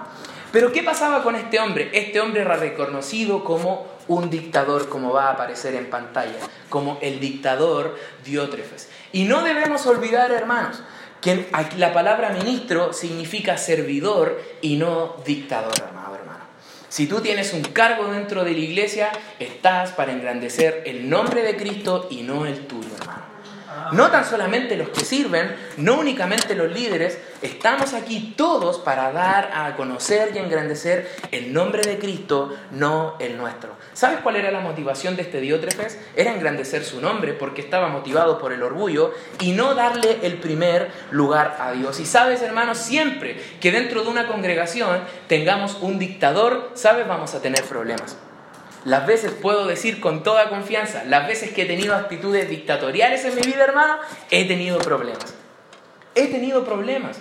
Pero 0.52 0.72
¿qué 0.72 0.82
pasaba 0.82 1.22
con 1.22 1.36
este 1.36 1.60
hombre? 1.60 1.90
Este 1.94 2.20
hombre 2.20 2.42
era 2.42 2.56
reconocido 2.56 3.44
como 3.44 3.86
un 4.08 4.30
dictador, 4.30 4.90
como 4.90 5.14
va 5.14 5.28
a 5.28 5.34
aparecer 5.34 5.76
en 5.76 5.90
pantalla, 5.90 6.40
como 6.70 6.98
el 7.02 7.20
dictador 7.20 7.96
Diótrefes. 8.26 8.90
Y 9.12 9.26
no 9.26 9.44
debemos 9.44 9.86
olvidar, 9.86 10.32
hermanos, 10.32 10.82
que 11.22 11.48
la 11.78 11.94
palabra 11.94 12.32
ministro 12.32 12.94
significa 12.94 13.58
servidor 13.58 14.42
y 14.62 14.78
no 14.78 15.18
dictador, 15.26 15.74
amado 15.88 16.16
hermano. 16.16 16.46
Si 16.88 17.06
tú 17.06 17.22
tienes 17.22 17.54
un 17.54 17.62
cargo 17.62 18.08
dentro 18.08 18.44
de 18.44 18.54
la 18.54 18.60
iglesia, 18.60 19.12
estás 19.38 19.92
para 19.92 20.12
engrandecer 20.12 20.82
el 20.88 21.08
nombre 21.08 21.44
de 21.44 21.56
Cristo 21.56 22.08
y 22.10 22.24
no 22.24 22.48
el 22.48 22.66
tuyo, 22.66 22.90
hermano. 23.00 23.29
No 23.92 24.12
tan 24.12 24.26
solamente 24.26 24.76
los 24.78 24.90
que 24.90 25.06
sirven, 25.06 25.56
no 25.78 26.00
únicamente 26.00 26.56
los 26.56 26.72
líderes, 26.72 27.20
estamos 27.42 27.94
aquí 27.94 28.34
todos 28.38 28.80
para 28.80 29.12
dar 29.12 29.52
a 29.54 29.76
conocer 29.76 30.32
y 30.36 30.38
engrandecer 30.38 31.10
el 31.32 31.54
nombre 31.54 31.82
de 31.82 31.98
Cristo, 31.98 32.56
no 32.72 33.16
el 33.20 33.38
nuestro. 33.38 33.76
¿Sabes 33.94 34.20
cuál 34.20 34.36
era 34.36 34.52
la 34.52 34.60
motivación 34.60 35.16
de 35.16 35.24
este 35.24 35.42
Diótrefes? 35.42 36.00
Era 36.16 36.34
engrandecer 36.34 36.84
su 36.84 37.02
nombre 37.02 37.34
porque 37.34 37.62
estaba 37.62 37.90
motivado 37.90 38.40
por 38.40 38.54
el 38.54 38.64
orgullo 38.64 39.14
y 39.40 39.52
no 39.52 39.74
darle 39.76 40.20
el 40.24 40.38
primer 40.38 40.92
lugar 41.12 41.58
a 41.60 41.72
Dios. 41.72 42.00
Y 42.00 42.06
sabes, 42.06 42.42
hermanos, 42.42 42.78
siempre 42.78 43.40
que 43.60 43.72
dentro 43.72 44.04
de 44.04 44.10
una 44.10 44.28
congregación 44.28 45.02
tengamos 45.28 45.78
un 45.82 46.00
dictador, 46.00 46.72
sabes, 46.76 47.08
vamos 47.08 47.34
a 47.34 47.42
tener 47.42 47.64
problemas. 47.64 48.18
Las 48.86 49.06
veces 49.06 49.34
puedo 49.34 49.68
decir 49.68 50.00
con 50.00 50.24
toda 50.24 50.50
confianza, 50.50 51.04
las 51.04 51.28
veces 51.28 51.52
que 51.52 51.64
he 51.64 51.66
tenido 51.66 51.96
actitudes 51.96 52.50
dictatoriales 52.50 53.26
en 53.26 53.36
mi 53.36 53.42
vida, 53.42 53.64
hermano, 53.64 53.98
he 54.32 54.46
tenido 54.46 54.78
problemas. 54.80 55.34
He 56.16 56.28
tenido 56.28 56.64
problemas. 56.64 57.20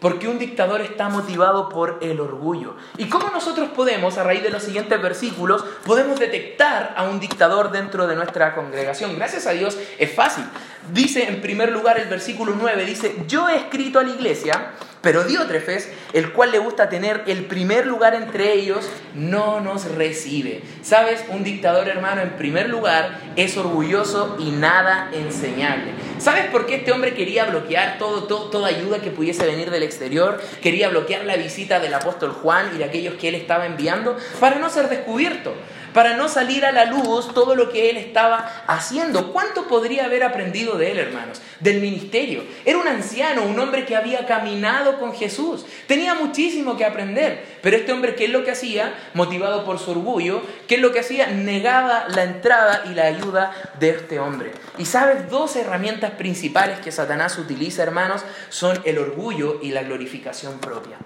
Porque 0.00 0.28
un 0.28 0.38
dictador 0.38 0.82
está 0.82 1.08
motivado 1.08 1.70
por 1.70 1.98
el 2.02 2.20
orgullo. 2.20 2.76
¿Y 2.98 3.06
cómo 3.06 3.30
nosotros 3.30 3.70
podemos, 3.70 4.18
a 4.18 4.24
raíz 4.24 4.42
de 4.42 4.50
los 4.50 4.62
siguientes 4.62 5.00
versículos, 5.00 5.64
podemos 5.86 6.20
detectar 6.20 6.92
a 6.98 7.04
un 7.04 7.18
dictador 7.18 7.70
dentro 7.70 8.06
de 8.06 8.14
nuestra 8.14 8.54
congregación? 8.54 9.16
Gracias 9.16 9.46
a 9.46 9.52
Dios 9.52 9.78
es 9.98 10.14
fácil. 10.14 10.44
Dice 10.92 11.26
en 11.28 11.40
primer 11.40 11.72
lugar 11.72 11.98
el 11.98 12.08
versículo 12.08 12.52
9, 12.56 12.84
dice, 12.84 13.16
yo 13.26 13.48
he 13.48 13.56
escrito 13.56 13.98
a 13.98 14.02
la 14.02 14.10
iglesia 14.10 14.72
pero 15.06 15.22
Diótrefes, 15.22 15.88
el 16.14 16.32
cual 16.32 16.50
le 16.50 16.58
gusta 16.58 16.88
tener 16.88 17.22
el 17.28 17.44
primer 17.44 17.86
lugar 17.86 18.12
entre 18.14 18.54
ellos, 18.54 18.90
no 19.14 19.60
nos 19.60 19.84
recibe. 19.92 20.62
¿Sabes? 20.82 21.24
Un 21.28 21.44
dictador, 21.44 21.86
hermano, 21.86 22.22
en 22.22 22.30
primer 22.30 22.68
lugar, 22.68 23.16
es 23.36 23.56
orgulloso 23.56 24.36
y 24.40 24.50
nada 24.50 25.08
enseñable. 25.12 25.92
¿Sabes 26.18 26.46
por 26.46 26.66
qué 26.66 26.76
este 26.76 26.92
hombre 26.92 27.14
quería 27.14 27.44
bloquear 27.44 27.98
todo, 27.98 28.24
toda 28.24 28.68
ayuda 28.68 29.00
que 29.00 29.10
pudiese 29.10 29.44
venir 29.44 29.70
del 29.70 29.82
exterior? 29.82 30.40
Quería 30.62 30.88
bloquear 30.88 31.24
la 31.24 31.36
visita 31.36 31.78
del 31.78 31.92
apóstol 31.92 32.32
Juan 32.32 32.70
y 32.74 32.78
de 32.78 32.84
aquellos 32.84 33.14
que 33.14 33.28
él 33.28 33.34
estaba 33.34 33.66
enviando 33.66 34.16
para 34.40 34.56
no 34.58 34.70
ser 34.70 34.88
descubierto 34.88 35.52
para 35.96 36.14
no 36.14 36.28
salir 36.28 36.66
a 36.66 36.72
la 36.72 36.84
luz 36.84 37.32
todo 37.32 37.54
lo 37.54 37.70
que 37.70 37.88
él 37.88 37.96
estaba 37.96 38.64
haciendo. 38.66 39.32
¿Cuánto 39.32 39.66
podría 39.66 40.04
haber 40.04 40.24
aprendido 40.24 40.76
de 40.76 40.92
él, 40.92 40.98
hermanos? 40.98 41.40
Del 41.58 41.80
ministerio. 41.80 42.44
Era 42.66 42.76
un 42.76 42.86
anciano, 42.86 43.44
un 43.44 43.58
hombre 43.58 43.86
que 43.86 43.96
había 43.96 44.26
caminado 44.26 44.98
con 44.98 45.14
Jesús. 45.14 45.64
Tenía 45.86 46.12
muchísimo 46.12 46.76
que 46.76 46.84
aprender. 46.84 47.42
Pero 47.62 47.78
este 47.78 47.92
hombre, 47.92 48.14
¿qué 48.14 48.26
es 48.26 48.30
lo 48.30 48.44
que 48.44 48.50
hacía? 48.50 48.92
Motivado 49.14 49.64
por 49.64 49.78
su 49.78 49.92
orgullo, 49.92 50.42
¿qué 50.68 50.74
es 50.74 50.82
lo 50.82 50.92
que 50.92 51.00
hacía? 51.00 51.28
Negaba 51.28 52.04
la 52.08 52.24
entrada 52.24 52.84
y 52.90 52.94
la 52.94 53.04
ayuda 53.04 53.52
de 53.80 53.88
este 53.88 54.18
hombre. 54.18 54.52
Y 54.76 54.84
sabes, 54.84 55.30
dos 55.30 55.56
herramientas 55.56 56.05
principales 56.12 56.80
que 56.80 56.92
Satanás 56.92 57.38
utiliza, 57.38 57.82
hermanos, 57.82 58.22
son 58.48 58.80
el 58.84 58.98
orgullo 58.98 59.60
y 59.62 59.70
la 59.70 59.82
glorificación 59.82 60.58
propia. 60.58 60.96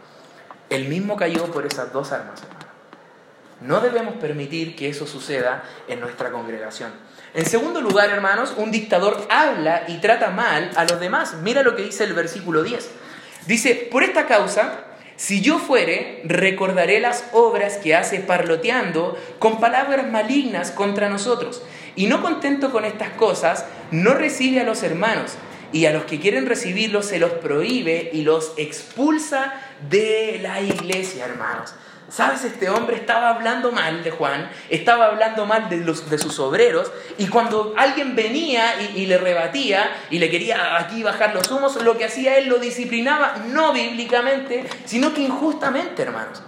El 0.69 0.89
mismo 0.89 1.17
cayó 1.17 1.47
por 1.47 1.67
esas 1.67 1.93
dos 1.93 2.13
armas, 2.13 2.43
No 3.61 3.81
debemos 3.81 4.15
permitir 4.15 4.75
que 4.75 4.89
eso 4.89 5.07
suceda 5.07 5.65
en 5.89 6.01
nuestra 6.01 6.31
congregación. 6.31 6.93
En 7.35 7.45
segundo 7.45 7.81
lugar, 7.81 8.11
hermanos, 8.11 8.55
un 8.57 8.71
dictador 8.71 9.27
habla 9.29 9.85
y 9.87 9.99
trata 9.99 10.31
mal 10.31 10.71
a 10.77 10.85
los 10.85 10.99
demás. 10.99 11.35
Mira 11.43 11.63
lo 11.63 11.77
que 11.77 11.83
dice 11.83 12.05
el 12.05 12.15
versículo 12.15 12.63
10. 12.63 12.91
Dice, 13.47 13.89
por 13.91 14.03
esta 14.03 14.27
causa, 14.27 14.85
si 15.17 15.43
yo 15.43 15.59
fuere, 15.59 16.23
recordaré 16.25 16.99
las 16.99 17.25
obras 17.33 17.77
que 17.77 17.95
hace 17.95 18.21
parloteando 18.21 19.19
con 19.39 19.61
palabras 19.61 20.11
malignas 20.11 20.71
contra 20.71 21.11
nosotros. 21.11 21.63
Y 21.97 22.07
no 22.07 22.23
contento 22.23 22.71
con 22.71 22.85
estas 22.85 23.11
cosas, 23.11 23.67
no 23.91 24.15
recibe 24.15 24.61
a 24.61 24.65
los 24.65 24.83
hermanos, 24.83 25.37
y 25.73 25.87
a 25.87 25.93
los 25.93 26.05
que 26.05 26.21
quieren 26.21 26.47
recibirlos 26.47 27.07
se 27.07 27.19
los 27.19 27.33
prohíbe 27.33 28.11
y 28.13 28.23
los 28.23 28.53
expulsa 28.57 29.55
de 29.89 30.41
la 30.43 30.61
iglesia, 30.61 31.25
hermanos. 31.27 31.75
¿Sabes? 32.09 32.43
Este 32.43 32.69
hombre 32.69 32.97
estaba 32.97 33.31
hablando 33.31 33.71
mal 33.71 34.03
de 34.03 34.11
Juan, 34.11 34.51
estaba 34.69 35.07
hablando 35.07 35.47
mal 35.47 35.69
de, 35.69 35.77
los, 35.77 36.11
de 36.11 36.19
sus 36.19 36.41
obreros, 36.41 36.91
y 37.19 37.29
cuando 37.29 37.73
alguien 37.77 38.17
venía 38.17 38.75
y, 38.97 39.07
le 39.07 39.17
rebatía 39.17 39.89
y 40.11 40.19
le 40.19 40.29
quería 40.29 40.77
aquí 40.77 41.05
bajar 41.05 41.33
los 41.33 41.49
humos, 41.53 41.81
lo 41.85 41.97
que 41.97 42.07
hacía 42.07 42.37
él 42.37 42.49
lo 42.49 42.59
disciplinaba 42.59 43.37
no 43.47 43.73
bíblicamente, 43.73 44.65
sino 44.87 45.15
que 45.15 45.21
injustamente, 45.21 46.03
hermanos. 46.03 46.43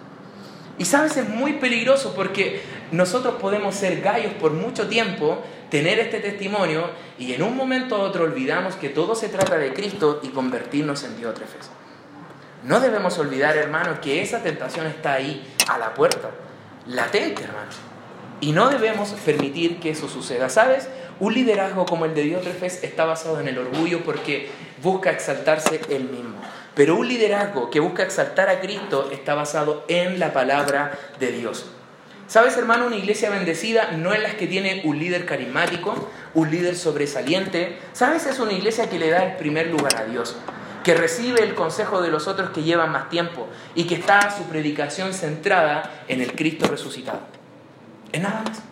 Y 0.79 0.85
sabes, 0.85 1.17
es 1.17 1.29
muy 1.29 1.55
peligroso 1.55 2.15
porque 2.15 2.63
nosotros 2.91 3.37
podemos 3.41 3.75
ser 3.75 4.01
gallos 4.01 4.33
por 4.35 4.53
mucho 4.53 4.89
tiempo, 4.89 5.43
tener 5.71 5.99
este 5.99 6.21
testimonio 6.21 6.91
y 7.19 7.33
en 7.35 7.43
un 7.43 7.57
momento 7.57 7.99
u 7.99 8.01
otro 8.01 8.25
olvidamos 8.25 8.77
que 8.77 8.89
todo 8.89 9.15
se 9.15 9.29
trata 9.29 9.59
de 9.59 9.73
Cristo 9.73 10.21
y 10.23 10.29
convertirnos 10.29 11.05
en 11.05 11.17
diótrefes. 11.17 11.71
No 12.65 12.81
debemos 12.81 13.19
olvidar, 13.19 13.57
hermanos, 13.57 13.99
que 14.01 14.23
esa 14.23 14.43
tentación 14.43 14.87
está 14.87 15.15
ahí, 15.15 15.45
a 15.69 15.79
la 15.79 15.95
puerta, 15.95 16.31
latente, 16.87 17.43
hermanos. 17.43 17.77
Y 18.41 18.53
no 18.53 18.69
debemos 18.69 19.11
permitir 19.25 19.79
que 19.79 19.91
eso 19.91 20.09
suceda. 20.09 20.49
¿Sabes? 20.49 20.89
Un 21.21 21.35
liderazgo 21.35 21.87
como 21.87 22.05
el 22.05 22.15
de 22.15 22.23
Diótrefes 22.23 22.83
está 22.83 23.05
basado 23.05 23.41
en 23.41 23.49
el 23.49 23.59
orgullo 23.59 24.03
porque 24.05 24.51
busca 24.83 25.11
exaltarse 25.11 25.81
él 25.89 26.05
mismo. 26.05 26.37
Pero 26.75 26.97
un 26.97 27.07
liderazgo 27.07 27.71
que 27.71 27.81
busca 27.81 28.03
exaltar 28.03 28.49
a 28.49 28.61
Cristo 28.61 29.11
está 29.13 29.35
basado 29.35 29.85
en 29.89 30.19
la 30.19 30.33
palabra 30.33 30.99
de 31.21 31.33
Dios. 31.33 31.67
¿Sabes, 32.29 32.57
hermano? 32.57 32.87
Una 32.87 32.97
iglesia 32.97 33.29
bendecida 33.29 33.91
no 33.93 34.15
es 34.15 34.23
la 34.23 34.37
que 34.37 34.47
tiene 34.47 34.81
un 34.85 34.99
líder 34.99 35.27
carismático, 35.27 36.09
un 36.33 36.51
líder 36.51 36.77
sobresaliente. 36.77 37.79
¿Sabes? 37.93 38.25
Es 38.25 38.39
una 38.39 38.55
iglesia 38.55 38.89
que 38.89 38.99
le 38.99 39.11
da 39.11 39.23
el 39.25 39.37
primer 39.37 39.67
lugar 39.67 39.97
a 39.97 40.05
Dios, 40.05 40.37
que 40.83 40.95
recibe 40.95 41.43
el 41.43 41.55
consejo 41.55 42.01
de 42.01 42.11
los 42.11 42.29
otros 42.29 42.49
que 42.49 42.63
llevan 42.63 42.91
más 42.91 43.11
tiempo 43.11 43.49
y 43.75 43.85
que 43.85 43.97
está 43.97 44.31
su 44.31 44.45
predicación 44.45 45.13
centrada 45.13 46.05
en 46.09 46.23
el 46.23 46.33
Cristo 46.35 46.69
resucitado. 46.69 47.21
En 48.13 48.23
nada 48.23 48.43
más. 48.43 48.63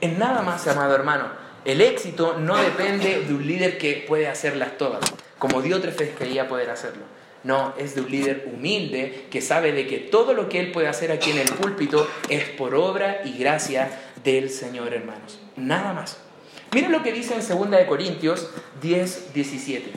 En 0.00 0.18
nada 0.18 0.40
más, 0.40 0.66
amado 0.66 0.94
hermano. 0.94 1.24
El 1.66 1.82
éxito 1.82 2.38
no 2.38 2.56
depende 2.56 3.26
de 3.28 3.34
un 3.34 3.46
líder 3.46 3.76
que 3.76 4.06
puede 4.08 4.28
hacerlas 4.28 4.78
todas, 4.78 5.00
como 5.40 5.60
Diótrefes 5.62 6.10
quería 6.16 6.46
poder 6.46 6.70
hacerlo 6.70 7.02
no, 7.42 7.72
es 7.78 7.94
de 7.94 8.02
un 8.02 8.10
líder 8.10 8.50
humilde 8.52 9.26
que 9.30 9.40
sabe 9.40 9.72
de 9.72 9.86
que 9.86 9.98
todo 9.98 10.34
lo 10.34 10.48
que 10.48 10.60
él 10.60 10.72
puede 10.72 10.88
hacer 10.88 11.10
aquí 11.10 11.30
en 11.30 11.38
el 11.38 11.48
púlpito 11.48 12.06
es 12.28 12.44
por 12.50 12.74
obra 12.74 13.22
y 13.24 13.38
gracia 13.38 13.90
del 14.22 14.50
Señor, 14.50 14.92
hermanos. 14.92 15.38
Nada 15.56 15.94
más. 15.94 16.18
Miren 16.72 16.92
lo 16.92 17.02
que 17.02 17.12
dice 17.12 17.34
en 17.34 17.40
2 17.40 17.70
de 17.70 17.86
Corintios 17.86 18.50
10, 18.82 19.32
17. 19.32 19.90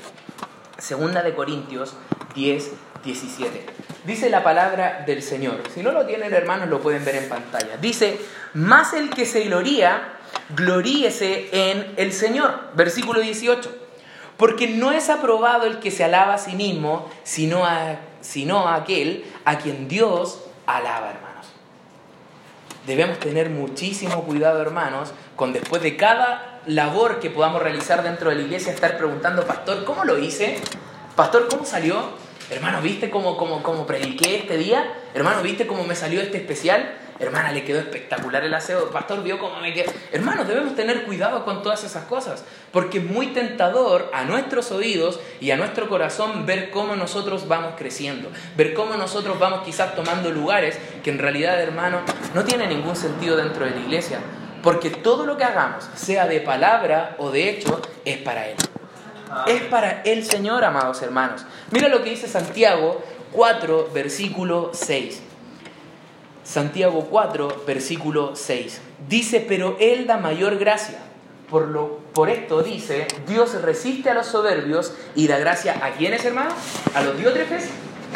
2 0.89 1.23
de 1.23 1.35
Corintios 1.35 1.95
10, 2.33 2.71
17. 3.03 3.65
Dice 4.05 4.29
la 4.29 4.41
palabra 4.41 5.03
del 5.05 5.21
Señor. 5.21 5.61
Si 5.73 5.83
no 5.83 5.91
lo 5.91 6.05
tienen, 6.05 6.33
hermanos, 6.33 6.69
lo 6.69 6.81
pueden 6.81 7.03
ver 7.03 7.15
en 7.15 7.27
pantalla. 7.27 7.75
Dice, 7.77 8.17
más 8.53 8.93
el 8.93 9.09
que 9.09 9.25
se 9.25 9.41
gloría, 9.41 10.13
gloríese 10.55 11.49
en 11.51 11.93
el 11.97 12.13
Señor. 12.13 12.69
Versículo 12.73 13.19
18. 13.19 13.82
Porque 14.43 14.67
no 14.67 14.91
es 14.91 15.09
aprobado 15.09 15.67
el 15.67 15.79
que 15.79 15.89
se 15.89 16.03
alaba 16.03 16.33
a 16.33 16.37
sí 16.37 16.57
mismo, 16.57 17.09
sino 17.23 17.65
a, 17.65 17.95
sino 18.19 18.67
aquel 18.67 19.23
a 19.45 19.57
quien 19.57 19.87
Dios 19.87 20.41
alaba, 20.65 21.11
hermanos. 21.11 21.47
Debemos 22.85 23.19
tener 23.19 23.49
muchísimo 23.49 24.25
cuidado, 24.25 24.61
hermanos, 24.61 25.13
con 25.37 25.53
después 25.53 25.81
de 25.81 25.95
cada 25.95 26.59
labor 26.65 27.21
que 27.21 27.29
podamos 27.29 27.61
realizar 27.61 28.03
dentro 28.03 28.31
de 28.31 28.35
la 28.35 28.41
iglesia, 28.41 28.73
estar 28.73 28.97
preguntando, 28.97 29.47
pastor, 29.47 29.85
¿cómo 29.85 30.03
lo 30.03 30.19
hice? 30.19 30.59
Pastor, 31.15 31.47
¿cómo 31.49 31.63
salió? 31.63 32.09
Hermano, 32.53 32.81
¿viste 32.81 33.09
cómo, 33.09 33.35
cómo, 33.35 33.63
cómo 33.63 33.87
prediqué 33.87 34.37
este 34.37 34.57
día? 34.57 34.93
Hermano, 35.15 35.41
¿viste 35.41 35.65
cómo 35.65 35.83
me 35.85 35.95
salió 35.95 36.21
este 36.21 36.37
especial? 36.37 36.97
Hermana, 37.19 37.51
le 37.51 37.63
quedó 37.63 37.79
espectacular 37.79 38.43
el 38.43 38.53
aseo. 38.53 38.91
Pastor, 38.91 39.23
vio 39.23 39.39
cómo 39.39 39.59
me 39.59 39.73
quedó. 39.73 39.91
Hermanos, 40.11 40.47
debemos 40.47 40.75
tener 40.75 41.03
cuidado 41.05 41.45
con 41.45 41.63
todas 41.63 41.83
esas 41.83 42.05
cosas, 42.05 42.45
porque 42.71 42.99
es 42.99 43.05
muy 43.05 43.27
tentador 43.27 44.11
a 44.13 44.23
nuestros 44.25 44.71
oídos 44.71 45.19
y 45.41 45.49
a 45.49 45.57
nuestro 45.57 45.89
corazón 45.89 46.45
ver 46.45 46.69
cómo 46.69 46.95
nosotros 46.95 47.47
vamos 47.47 47.73
creciendo, 47.75 48.29
ver 48.55 48.75
cómo 48.75 48.95
nosotros 48.97 49.39
vamos 49.39 49.63
quizás 49.63 49.95
tomando 49.95 50.29
lugares 50.29 50.77
que 51.03 51.09
en 51.09 51.17
realidad, 51.17 51.59
hermano, 51.59 52.01
no 52.35 52.43
tienen 52.43 52.69
ningún 52.69 52.95
sentido 52.95 53.35
dentro 53.35 53.65
de 53.65 53.71
la 53.71 53.79
iglesia, 53.79 54.19
porque 54.61 54.91
todo 54.91 55.25
lo 55.25 55.37
que 55.37 55.43
hagamos, 55.43 55.89
sea 55.95 56.27
de 56.27 56.39
palabra 56.39 57.15
o 57.17 57.31
de 57.31 57.49
hecho, 57.49 57.81
es 58.05 58.17
para 58.17 58.47
Él. 58.47 58.57
Es 59.47 59.61
para 59.63 60.01
el 60.03 60.25
Señor, 60.25 60.63
amados 60.63 61.01
hermanos. 61.01 61.45
Mira 61.71 61.87
lo 61.87 62.03
que 62.03 62.11
dice 62.11 62.27
Santiago 62.27 63.03
4, 63.31 63.89
versículo 63.93 64.71
6. 64.73 65.21
Santiago 66.43 67.07
4, 67.09 67.63
versículo 67.65 68.35
6. 68.35 68.81
Dice, 69.07 69.45
pero 69.47 69.77
Él 69.79 70.05
da 70.07 70.17
mayor 70.17 70.57
gracia. 70.57 70.99
Por, 71.49 71.67
lo, 71.67 71.99
por 72.13 72.29
esto 72.29 72.63
dice, 72.63 73.07
Dios 73.27 73.61
resiste 73.61 74.09
a 74.09 74.13
los 74.13 74.27
soberbios 74.27 74.93
y 75.15 75.27
da 75.27 75.37
gracia 75.37 75.75
a 75.83 75.91
quienes, 75.91 76.25
hermano? 76.25 76.51
¿A 76.95 77.01
los 77.01 77.17
diótrefes? 77.17 77.69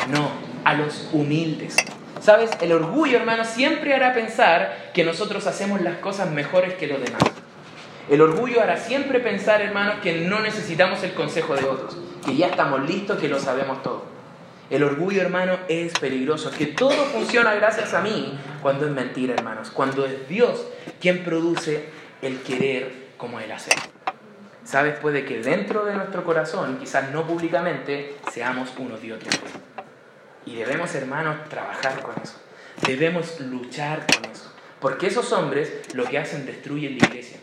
No, 0.09 0.29
a 0.63 0.73
los 0.73 1.09
humildes. 1.13 1.75
¿Sabes? 2.21 2.49
El 2.61 2.73
orgullo, 2.73 3.17
hermano, 3.17 3.45
siempre 3.45 3.93
hará 3.93 4.13
pensar 4.13 4.91
que 4.93 5.03
nosotros 5.03 5.45
hacemos 5.47 5.81
las 5.81 5.97
cosas 5.99 6.31
mejores 6.31 6.73
que 6.73 6.87
los 6.87 6.99
demás. 6.99 7.21
El 8.09 8.21
orgullo 8.21 8.61
hará 8.61 8.77
siempre 8.77 9.19
pensar, 9.19 9.61
hermanos, 9.61 9.95
que 10.01 10.21
no 10.21 10.39
necesitamos 10.39 11.03
el 11.03 11.13
consejo 11.13 11.55
de 11.55 11.65
otros, 11.65 11.97
que 12.25 12.37
ya 12.37 12.47
estamos 12.47 12.87
listos, 12.87 13.19
que 13.19 13.27
lo 13.27 13.39
sabemos 13.39 13.83
todo. 13.83 14.05
El 14.69 14.83
orgullo, 14.83 15.21
hermano, 15.21 15.57
es 15.67 15.93
peligroso. 15.93 16.51
Que 16.51 16.67
todo 16.67 16.91
funciona 17.05 17.53
gracias 17.55 17.93
a 17.93 18.01
mí 18.01 18.37
cuando 18.61 18.85
es 18.85 18.91
mentira, 18.91 19.33
hermanos. 19.33 19.71
Cuando 19.71 20.05
es 20.05 20.27
Dios 20.27 20.65
quien 20.99 21.23
produce 21.23 21.85
el 22.21 22.41
querer 22.41 23.07
como 23.17 23.39
el 23.39 23.51
hacer. 23.51 23.75
¿Sabes? 24.63 24.99
Puede 24.99 25.23
que 25.23 25.39
dentro 25.39 25.85
de 25.85 25.93
nuestro 25.93 26.25
corazón, 26.25 26.77
quizás 26.79 27.11
no 27.11 27.25
públicamente, 27.25 28.17
seamos 28.31 28.73
unos 28.77 29.01
dioses. 29.01 29.39
Y 30.45 30.55
debemos, 30.55 30.93
hermanos, 30.95 31.47
trabajar 31.49 32.01
con 32.01 32.15
eso. 32.21 32.35
Debemos 32.85 33.39
luchar 33.39 34.05
con 34.13 34.29
eso. 34.29 34.53
Porque 34.81 35.07
esos 35.07 35.31
hombres 35.31 35.71
lo 35.93 36.03
que 36.05 36.17
hacen 36.17 36.45
destruyen 36.45 36.97
la 36.97 37.05
iglesia. 37.05 37.37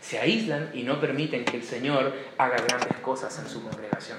Se 0.00 0.18
aíslan 0.18 0.70
y 0.74 0.82
no 0.82 1.00
permiten 1.00 1.44
que 1.44 1.58
el 1.58 1.64
Señor 1.64 2.12
haga 2.38 2.56
grandes 2.56 2.96
cosas 2.98 3.38
en 3.38 3.48
su 3.48 3.62
congregación. 3.62 4.18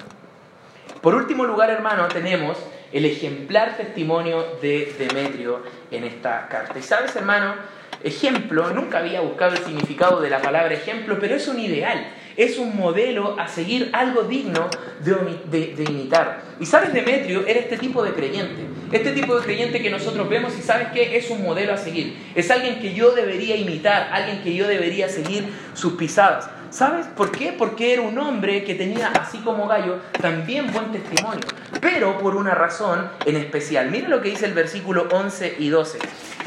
Por 1.02 1.16
último 1.16 1.46
lugar, 1.46 1.70
hermano, 1.70 2.08
tenemos 2.08 2.58
el 2.92 3.06
ejemplar 3.06 3.78
testimonio 3.78 4.58
de 4.62 4.94
Demetrio 4.98 5.64
en 5.90 6.04
esta 6.04 6.48
carta. 6.48 6.78
Y 6.78 6.84
sabes, 6.84 7.16
hermano, 7.16 7.56
ejemplo, 8.04 8.70
nunca 8.72 9.00
había 9.00 9.22
buscado 9.22 9.54
el 9.54 9.64
significado 9.64 10.22
de 10.22 10.30
la 10.30 10.42
palabra 10.42 10.74
ejemplo, 10.74 11.18
pero 11.20 11.36
es 11.36 11.48
un 11.48 11.60
ideal, 11.60 12.06
es 12.44 12.58
un 12.58 12.76
modelo 12.76 13.40
a 13.40 13.48
seguir, 13.48 13.90
algo 13.94 14.24
digno 14.24 14.68
de, 15.00 15.84
imitar. 15.88 16.42
Y 16.60 16.66
sabes, 16.66 16.92
Demetrio 16.92 17.46
era 17.46 17.60
este 17.60 17.78
tipo 17.78 18.04
de 18.04 18.14
creyente, 18.14 18.66
este 18.92 19.12
tipo 19.12 19.36
de 19.36 19.44
creyente 19.44 19.82
que 19.82 19.90
nosotros 19.92 20.28
vemos 20.28 20.58
y 20.58 20.62
sabes 20.62 20.88
que 20.90 21.18
es 21.18 21.30
un 21.30 21.44
modelo 21.44 21.74
a 21.74 21.78
seguir, 21.78 22.18
es 22.34 22.50
alguien 22.50 22.80
que 22.80 22.94
yo 22.94 23.12
debería 23.12 23.56
imitar, 23.56 24.10
alguien 24.12 24.42
que 24.42 24.56
yo 24.56 24.68
debería 24.68 25.08
seguir 25.08 25.46
sus 25.74 25.94
pisadas. 25.94 26.50
¿Sabes 26.72 27.06
por 27.06 27.32
qué? 27.32 27.54
Porque 27.56 27.94
era 27.94 28.02
un 28.02 28.18
hombre 28.18 28.64
que 28.64 28.76
tenía, 28.76 29.10
así 29.10 29.40
como 29.40 29.68
Gallo, 29.68 30.00
también 30.22 30.72
buen 30.72 30.92
testimonio, 30.92 31.42
pero 31.82 32.18
por 32.18 32.36
una 32.36 32.56
razón 32.56 33.10
en 33.26 33.36
especial. 33.36 33.92
Mira 33.92 34.08
lo 34.08 34.22
que 34.22 34.30
dice 34.30 34.46
el 34.46 34.54
versículo 34.54 35.10
11 35.12 35.58
y 35.60 35.68
12. 35.68 36.00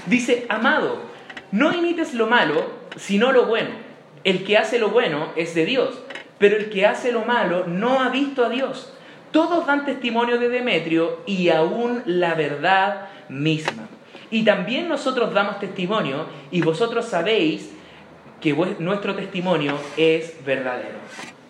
Dice, 0.06 0.46
amado, 0.48 1.02
no 1.52 1.72
imites 1.72 2.14
lo 2.14 2.26
malo, 2.26 2.70
sino 2.96 3.32
lo 3.32 3.46
bueno. 3.46 3.83
El 4.24 4.44
que 4.44 4.56
hace 4.56 4.78
lo 4.78 4.88
bueno 4.88 5.28
es 5.36 5.54
de 5.54 5.66
Dios, 5.66 6.00
pero 6.38 6.56
el 6.56 6.70
que 6.70 6.86
hace 6.86 7.12
lo 7.12 7.24
malo 7.24 7.66
no 7.66 8.00
ha 8.00 8.08
visto 8.08 8.44
a 8.44 8.48
Dios. 8.48 8.92
Todos 9.30 9.66
dan 9.66 9.84
testimonio 9.84 10.38
de 10.38 10.48
Demetrio 10.48 11.20
y 11.26 11.50
aún 11.50 12.02
la 12.06 12.34
verdad 12.34 13.08
misma. 13.28 13.88
Y 14.30 14.44
también 14.44 14.88
nosotros 14.88 15.34
damos 15.34 15.60
testimonio 15.60 16.26
y 16.50 16.62
vosotros 16.62 17.04
sabéis 17.04 17.70
que 18.40 18.54
nuestro 18.78 19.14
testimonio 19.14 19.78
es 19.96 20.44
verdadero. 20.44 20.98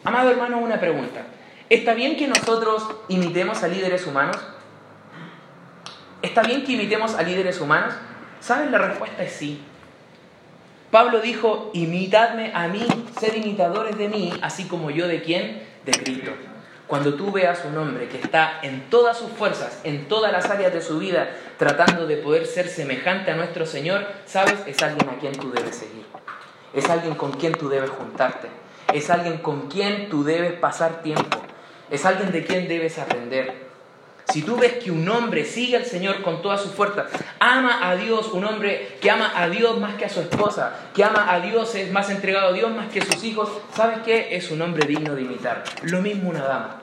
Amado 0.03 0.31
hermano, 0.31 0.59
una 0.59 0.81
pregunta. 0.81 1.27
¿Está 1.71 1.95
bien 1.95 2.17
que 2.17 2.29
nosotros 2.29 2.87
imitemos 3.09 3.63
a 3.63 3.69
líderes 3.69 4.07
humanos? 4.07 4.37
¿Está 6.23 6.43
bien 6.43 6.65
que 6.65 6.73
imitemos 6.73 7.15
a 7.15 7.23
líderes 7.23 7.61
humanos? 7.61 7.95
¿Saben? 8.41 8.71
La 8.71 8.79
respuesta 8.79 9.23
es 9.23 9.33
sí. 9.33 9.61
Pablo 10.95 11.21
dijo, 11.21 11.73
imitadme 11.73 12.53
a 12.55 12.69
mí, 12.69 12.87
sed 13.19 13.35
imitadores 13.35 13.99
de 13.99 14.09
mí, 14.09 14.33
así 14.43 14.69
como 14.69 14.93
yo 14.93 15.09
de 15.09 15.23
quién? 15.23 15.67
De 15.85 15.91
Cristo. 15.91 16.31
Cuando 16.87 17.15
tú 17.15 17.33
veas 17.33 17.65
un 17.65 17.77
hombre 17.77 18.07
que 18.07 18.19
está 18.19 18.61
en 18.63 18.89
todas 18.91 19.19
sus 19.19 19.33
fuerzas, 19.33 19.81
en 19.83 20.07
todas 20.07 20.31
las 20.31 20.49
áreas 20.49 20.73
de 20.73 20.81
su 20.81 21.01
vida, 21.01 21.31
tratando 21.59 22.07
de 22.07 22.19
poder 22.19 22.47
ser 22.47 22.69
semejante 22.69 23.33
a 23.33 23.35
nuestro 23.35 23.67
Señor, 23.67 24.07
sabes, 24.25 24.55
es 24.69 24.81
alguien 24.85 25.09
a 25.09 25.19
quien 25.19 25.33
tú 25.33 25.51
debes 25.51 25.75
seguir. 25.75 26.05
Es 26.73 26.89
alguien 26.89 27.17
con 27.17 27.33
quien 27.33 27.55
tú 27.55 27.69
debes 27.69 27.91
juntarte. 27.91 28.47
Es 28.93 29.11
alguien 29.11 29.39
con 29.39 29.67
quien 29.67 30.09
tú 30.09 30.23
debes 30.23 30.53
pasar 30.53 31.03
tiempo. 31.03 31.39
Es 31.91 32.07
alguien 32.07 32.31
de 32.31 32.45
quien 32.45 32.69
debes 32.69 33.01
aprender. 33.01 33.64
Si 34.31 34.43
tú 34.43 34.57
ves 34.57 34.75
que 34.75 34.91
un 34.91 35.09
hombre 35.09 35.45
sigue 35.45 35.77
al 35.77 35.85
Señor 35.85 36.23
con 36.23 36.41
toda 36.41 36.57
su 36.57 36.71
fuerza, 36.71 37.07
ama 37.39 37.89
a 37.89 37.95
Dios, 37.97 38.33
un 38.33 38.45
hombre 38.45 38.97
que 39.01 39.11
ama 39.11 39.31
a 39.35 39.49
Dios 39.49 39.79
más 39.79 39.95
que 39.95 40.07
a 40.07 40.09
su 40.09 40.21
esposa, 40.21 40.75
que 40.95 41.05
ama 41.05 41.33
a 41.33 41.41
Dios, 41.41 41.75
es 41.75 41.93
más 41.93 42.09
entregado 42.11 42.49
a 42.49 42.53
Dios 42.53 42.71
más 42.71 42.91
que 42.91 43.01
a 43.01 43.05
sus 43.05 43.23
hijos, 43.23 43.51
¿sabes 43.75 43.99
qué? 44.05 44.35
Es 44.35 44.51
un 44.51 44.63
hombre 44.63 44.87
digno 44.87 45.15
de 45.15 45.23
imitar. 45.23 45.63
Lo 45.83 46.01
mismo 46.01 46.31
una 46.31 46.43
dama. 46.43 46.81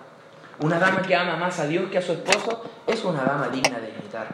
Una 0.59 0.77
dama 0.77 1.01
que 1.01 1.15
ama 1.15 1.35
más 1.35 1.59
a 1.59 1.65
Dios 1.65 1.89
que 1.89 1.97
a 1.97 2.01
su 2.01 2.13
esposo 2.13 2.63
es 2.85 3.03
una 3.03 3.23
dama 3.23 3.49
digna 3.49 3.79
de 3.79 3.89
imitar. 3.89 4.27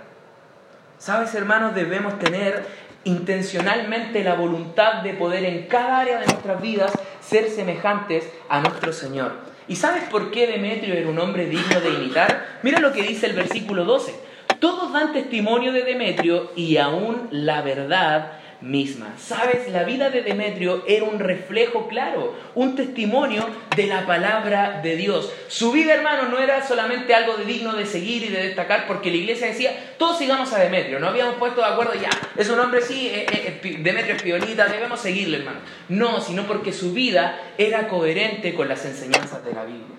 ¿Sabes, 0.97 1.33
hermanos? 1.35 1.73
Debemos 1.73 2.19
tener 2.19 2.65
intencionalmente 3.05 4.23
la 4.23 4.33
voluntad 4.33 5.01
de 5.03 5.13
poder 5.13 5.45
en 5.45 5.67
cada 5.67 5.99
área 5.99 6.19
de 6.19 6.25
nuestras 6.25 6.61
vidas 6.61 6.91
ser 7.21 7.49
semejantes 7.49 8.29
a 8.49 8.59
nuestro 8.59 8.91
Señor. 8.91 9.31
¿Y 9.67 9.75
sabes 9.75 10.03
por 10.03 10.31
qué 10.31 10.47
Demetrio 10.47 10.93
era 10.93 11.09
un 11.09 11.19
hombre 11.19 11.45
digno 11.45 11.81
de 11.81 11.89
imitar? 11.89 12.59
Mira 12.63 12.79
lo 12.79 12.93
que 12.93 13.03
dice 13.03 13.27
el 13.27 13.33
versículo 13.33 13.83
12. 13.83 14.15
Todos 14.59 14.93
dan 14.93 15.13
testimonio 15.13 15.73
de 15.73 15.83
Demetrio 15.83 16.51
y 16.55 16.77
aún 16.77 17.27
la 17.31 17.61
verdad 17.61 18.31
misma. 18.61 19.13
Sabes, 19.17 19.71
la 19.71 19.83
vida 19.83 20.09
de 20.09 20.21
Demetrio 20.23 20.83
era 20.87 21.05
un 21.05 21.19
reflejo 21.19 21.87
claro, 21.87 22.35
un 22.55 22.75
testimonio 22.75 23.47
de 23.75 23.87
la 23.87 24.05
palabra 24.05 24.81
de 24.81 24.95
Dios. 24.95 25.31
Su 25.47 25.71
vida, 25.71 25.93
hermano, 25.93 26.29
no 26.29 26.39
era 26.39 26.65
solamente 26.65 27.13
algo 27.13 27.35
de 27.37 27.45
digno 27.45 27.73
de 27.73 27.85
seguir 27.85 28.23
y 28.23 28.29
de 28.29 28.43
destacar, 28.47 28.87
porque 28.87 29.11
la 29.11 29.17
iglesia 29.17 29.47
decía, 29.47 29.93
todos 29.97 30.17
sigamos 30.17 30.51
a 30.53 30.59
Demetrio, 30.59 30.99
no 30.99 31.07
habíamos 31.07 31.35
puesto 31.35 31.61
de 31.61 31.67
acuerdo 31.67 31.93
ya, 31.93 32.09
es 32.35 32.49
un 32.49 32.59
hombre, 32.59 32.81
sí, 32.81 33.07
eh, 33.07 33.25
eh, 33.63 33.77
Demetrio 33.79 34.15
es 34.15 34.23
piolita, 34.23 34.67
debemos 34.67 34.99
seguirle, 34.99 35.37
hermano. 35.37 35.59
No, 35.89 36.19
sino 36.21 36.47
porque 36.47 36.73
su 36.73 36.93
vida 36.93 37.39
era 37.57 37.87
coherente 37.87 38.53
con 38.55 38.67
las 38.67 38.85
enseñanzas 38.85 39.45
de 39.45 39.53
la 39.53 39.63
Biblia. 39.63 39.97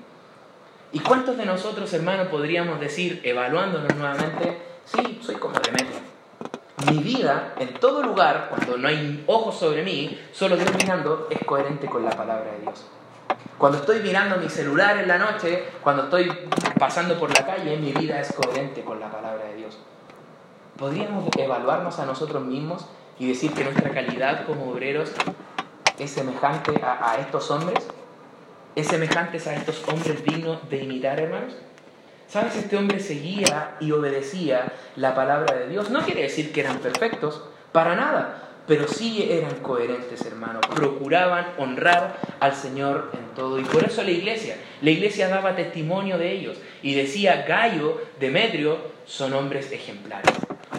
¿Y 0.93 1.01
cuántos 1.01 1.37
de 1.37 1.45
nosotros, 1.45 1.93
hermano, 1.93 2.31
podríamos 2.31 2.81
decir, 2.81 3.21
evaluándonos 3.23 3.95
nuevamente, 3.95 4.57
sí, 4.85 5.21
soy 5.23 5.35
como 5.37 5.59
Demetrio? 5.61 6.18
Mi 6.87 6.99
vida, 6.99 7.55
en 7.59 7.75
todo 7.75 8.03
lugar, 8.03 8.49
cuando 8.51 8.79
no 8.79 8.89
hay 8.89 9.25
ojos 9.27 9.59
sobre 9.59 9.83
mí, 9.83 10.19
solo 10.33 10.57
Dios 10.57 10.71
mirando, 10.77 11.27
es 11.31 11.39
coherente 11.45 11.87
con 11.87 12.05
la 12.05 12.11
palabra 12.11 12.53
de 12.53 12.61
Dios. 12.61 12.87
Cuando 13.59 13.79
estoy 13.79 14.01
mirando 14.01 14.37
mi 14.37 14.49
celular 14.49 14.99
en 14.99 15.09
la 15.09 15.19
noche, 15.19 15.65
cuando 15.83 16.05
estoy 16.05 16.31
pasando 16.79 17.19
por 17.19 17.37
la 17.37 17.45
calle, 17.45 17.77
mi 17.77 17.93
vida 17.93 18.21
es 18.21 18.33
coherente 18.33 18.85
con 18.85 19.01
la 19.01 19.11
palabra 19.11 19.45
de 19.47 19.57
Dios. 19.57 19.79
¿Podríamos 20.77 21.29
evaluarnos 21.37 21.99
a 21.99 22.07
nosotros 22.07 22.45
mismos 22.45 22.87
y 23.19 23.29
decir 23.29 23.53
que 23.53 23.65
nuestra 23.65 23.91
calidad 23.91 24.47
como 24.47 24.71
obreros 24.71 25.11
es 25.99 26.11
semejante 26.11 26.81
a, 26.85 27.11
a 27.11 27.17
estos 27.17 27.51
hombres? 27.51 27.89
¿Es 28.77 28.87
semejante 28.87 29.39
a 29.39 29.55
estos 29.55 29.83
hombres 29.89 30.25
dignos 30.25 30.69
de 30.71 30.85
imitar, 30.85 31.19
hermanos? 31.19 31.57
¿Sabes? 32.29 32.57
Este 32.57 32.77
hombre 32.77 33.01
seguía 33.01 33.77
y 33.81 33.91
obedecía 33.91 34.71
la 34.97 35.15
palabra 35.15 35.57
de 35.57 35.69
Dios. 35.69 35.89
No 35.91 36.03
quiere 36.03 36.23
decir 36.23 36.53
que 36.53 36.61
eran 36.61 36.79
perfectos, 36.79 37.43
para 37.73 37.97
nada, 37.97 38.51
pero 38.67 38.87
sí 38.87 39.27
eran 39.31 39.57
coherentes, 39.61 40.21
hermanos. 40.27 40.61
Procuraban 40.75 41.47
honrar 41.57 42.17
al 42.39 42.55
Señor 42.55 43.11
en 43.15 43.35
todo. 43.35 43.59
Y 43.59 43.65
por 43.65 43.83
eso 43.83 44.03
la 44.03 44.11
iglesia, 44.11 44.57
la 44.83 44.91
iglesia 44.91 45.29
daba 45.29 45.57
testimonio 45.57 46.19
de 46.19 46.33
ellos. 46.33 46.59
Y 46.83 46.95
decía, 46.95 47.47
Gallo, 47.49 47.99
Demetrio, 48.21 48.77
son 49.07 49.33
hombres 49.33 49.73
ejemplares. 49.73 50.35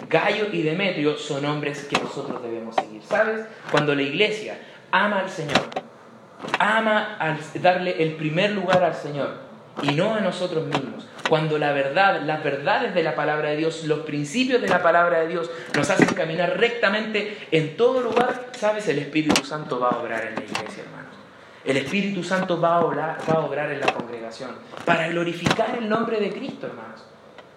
Gallo 0.08 0.46
y 0.52 0.62
Demetrio 0.62 1.16
son 1.16 1.44
hombres 1.46 1.84
que 1.84 2.00
nosotros 2.00 2.40
debemos 2.44 2.76
seguir. 2.76 3.02
¿Sabes? 3.02 3.44
Cuando 3.72 3.96
la 3.96 4.02
iglesia 4.02 4.56
ama 4.92 5.18
al 5.18 5.30
Señor, 5.30 5.68
ama 6.60 7.16
al 7.18 7.38
darle 7.60 8.00
el 8.00 8.12
primer 8.14 8.52
lugar 8.52 8.84
al 8.84 8.94
Señor 8.94 9.50
y 9.82 9.92
no 9.92 10.14
a 10.14 10.20
nosotros 10.20 10.66
mismos, 10.66 11.06
cuando 11.30 11.58
la 11.58 11.70
verdad, 11.70 12.22
las 12.22 12.42
verdades 12.42 12.92
de 12.92 13.04
la 13.04 13.14
palabra 13.14 13.50
de 13.50 13.56
Dios, 13.56 13.84
los 13.84 14.00
principios 14.00 14.60
de 14.60 14.68
la 14.68 14.82
palabra 14.82 15.20
de 15.20 15.28
Dios 15.28 15.48
nos 15.76 15.88
hacen 15.88 16.08
caminar 16.08 16.58
rectamente 16.58 17.38
en 17.52 17.76
todo 17.76 18.00
lugar, 18.00 18.48
sabes, 18.58 18.88
el 18.88 18.98
Espíritu 18.98 19.44
Santo 19.44 19.78
va 19.78 19.90
a 19.90 19.98
obrar 20.00 20.26
en 20.26 20.34
la 20.34 20.40
iglesia, 20.40 20.82
hermanos. 20.82 21.14
El 21.64 21.76
Espíritu 21.76 22.24
Santo 22.24 22.60
va 22.60 22.74
a 22.74 22.80
obrar, 22.80 23.18
va 23.30 23.34
a 23.34 23.44
obrar 23.44 23.70
en 23.70 23.78
la 23.78 23.92
congregación 23.92 24.50
para 24.84 25.06
glorificar 25.06 25.78
el 25.78 25.88
nombre 25.88 26.18
de 26.18 26.32
Cristo, 26.32 26.66
hermanos. 26.66 27.04